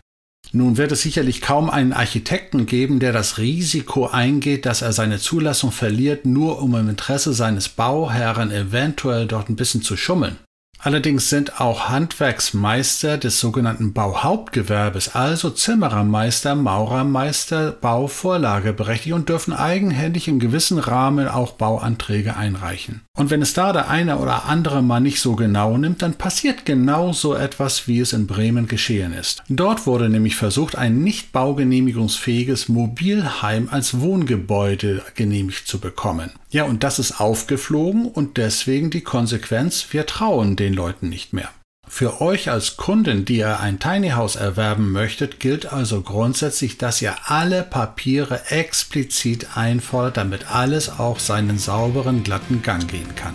Nun 0.54 0.78
wird 0.78 0.92
es 0.92 1.02
sicherlich 1.02 1.42
kaum 1.42 1.70
einen 1.70 1.94
Architekten 1.94 2.66
geben, 2.66 3.00
der 3.00 3.12
das 3.12 3.38
Risiko 3.38 4.08
eingeht, 4.08 4.66
dass 4.66 4.82
er 4.82 4.94
seine 4.94 5.20
Zulassung 5.20 5.72
verliert, 5.72 6.26
nur 6.26 6.62
um 6.62 6.76
im 6.76 6.90
Interesse 6.90 7.34
seines 7.34 7.70
Bauherren 7.70 8.52
eventuell 8.52 9.28
dort 9.28 9.50
ein 9.50 9.56
bisschen 9.56 9.82
zu 9.82 9.98
schummeln. 9.98 10.38
Allerdings 10.80 11.30
sind 11.30 11.60
auch 11.60 11.90
Handwerksmeister 11.90 13.18
des 13.18 13.40
sogenannten 13.40 13.94
Bauhauptgewerbes, 13.94 15.16
also 15.16 15.50
Zimmerermeister, 15.50 16.56
Maurermeister, 16.56 17.72
Bauvorlageberechtigt 17.72 19.14
und 19.14 19.30
dürfen 19.30 19.54
eigenhändig 19.54 20.28
im 20.28 20.40
gewissen 20.40 20.78
Rahmen 20.78 21.28
auch 21.28 21.54
Bauanträge 21.54 22.36
einreichen. 22.36 23.02
Und 23.18 23.32
wenn 23.32 23.42
es 23.42 23.54
da 23.54 23.74
der 23.74 23.90
eine 23.90 24.20
oder 24.20 24.46
andere 24.46 24.84
mal 24.84 25.00
nicht 25.00 25.20
so 25.20 25.36
genau 25.36 25.78
nimmt, 25.78 26.04
dann 26.04 26.14
passiert 26.14 26.66
genau 26.66 27.12
so 27.12 27.34
etwas, 27.34 27.88
wie 27.88 28.00
es 28.00 28.14
in 28.14 28.28
Bremen 28.28 28.68
geschehen 28.68 29.14
ist. 29.14 29.42
Dort 29.50 29.88
wurde 29.88 30.10
nämlich 30.10 30.36
versucht, 30.36 30.76
ein 30.76 31.00
nicht 31.00 31.32
baugenehmigungsfähiges 31.32 32.70
Mobilheim 32.70 33.70
als 33.72 34.00
Wohngebäude 34.00 35.02
genehmigt 35.16 35.68
zu 35.68 35.80
bekommen. 35.80 36.32
Ja, 36.50 36.64
und 36.64 36.84
das 36.84 37.00
ist 37.00 37.20
aufgeflogen 37.20 38.06
und 38.06 38.38
deswegen 38.38 38.90
die 38.90 39.02
Konsequenz, 39.02 39.88
wir 39.92 40.06
trauen 40.06 40.56
den 40.68 40.74
Leuten 40.74 41.10
nicht 41.10 41.34
mehr. 41.34 41.50
Für 41.90 42.20
euch 42.22 42.50
als 42.50 42.76
Kunden, 42.76 43.24
die 43.24 43.38
ihr 43.38 43.62
ein 43.62 43.80
Tiny 43.80 44.10
House 44.10 44.36
erwerben 44.36 44.92
möchtet, 44.92 45.40
gilt 45.40 45.72
also 45.72 46.02
grundsätzlich, 46.02 46.78
dass 46.78 47.02
ihr 47.02 47.16
alle 47.26 47.64
Papiere 47.64 48.52
explizit 48.52 49.56
einfordert, 49.56 50.18
damit 50.18 50.52
alles 50.54 51.00
auch 51.00 51.20
seinen 51.20 51.58
sauberen, 51.58 52.24
glatten 52.24 52.62
Gang 52.62 52.86
gehen 52.90 53.16
kann. 53.16 53.34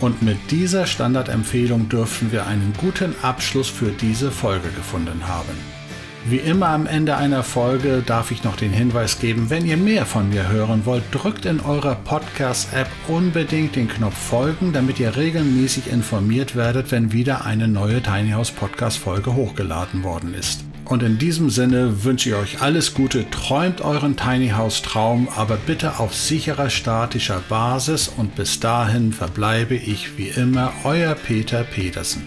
Und 0.00 0.22
mit 0.22 0.38
dieser 0.50 0.86
Standardempfehlung 0.86 1.88
dürfen 1.88 2.32
wir 2.32 2.46
einen 2.46 2.72
guten 2.76 3.14
Abschluss 3.22 3.68
für 3.68 3.90
diese 3.92 4.32
Folge 4.32 4.70
gefunden 4.70 5.28
haben. 5.28 5.77
Wie 6.26 6.36
immer 6.36 6.68
am 6.68 6.86
Ende 6.86 7.16
einer 7.16 7.42
Folge 7.42 8.02
darf 8.04 8.30
ich 8.30 8.44
noch 8.44 8.56
den 8.56 8.72
Hinweis 8.72 9.18
geben, 9.18 9.50
wenn 9.50 9.64
ihr 9.64 9.76
mehr 9.76 10.04
von 10.04 10.28
mir 10.28 10.48
hören 10.48 10.84
wollt, 10.84 11.04
drückt 11.12 11.46
in 11.46 11.60
eurer 11.60 11.94
Podcast-App 11.94 12.88
unbedingt 13.06 13.76
den 13.76 13.88
Knopf 13.88 14.16
Folgen, 14.16 14.72
damit 14.72 15.00
ihr 15.00 15.16
regelmäßig 15.16 15.90
informiert 15.90 16.54
werdet, 16.54 16.90
wenn 16.90 17.12
wieder 17.12 17.46
eine 17.46 17.68
neue 17.68 18.02
Tiny 18.02 18.32
House 18.32 18.50
Podcast-Folge 18.50 19.34
hochgeladen 19.34 20.02
worden 20.02 20.34
ist. 20.34 20.64
Und 20.84 21.02
in 21.02 21.18
diesem 21.18 21.50
Sinne 21.50 22.04
wünsche 22.04 22.30
ich 22.30 22.34
euch 22.34 22.62
alles 22.62 22.94
Gute, 22.94 23.28
träumt 23.30 23.80
euren 23.80 24.16
Tiny 24.16 24.50
House 24.50 24.82
Traum, 24.82 25.28
aber 25.34 25.56
bitte 25.56 25.98
auf 25.98 26.14
sicherer 26.14 26.70
statischer 26.70 27.42
Basis 27.48 28.08
und 28.08 28.34
bis 28.34 28.58
dahin 28.58 29.12
verbleibe 29.12 29.74
ich 29.74 30.16
wie 30.18 30.28
immer 30.28 30.72
euer 30.84 31.14
Peter 31.14 31.62
Petersen. 31.62 32.26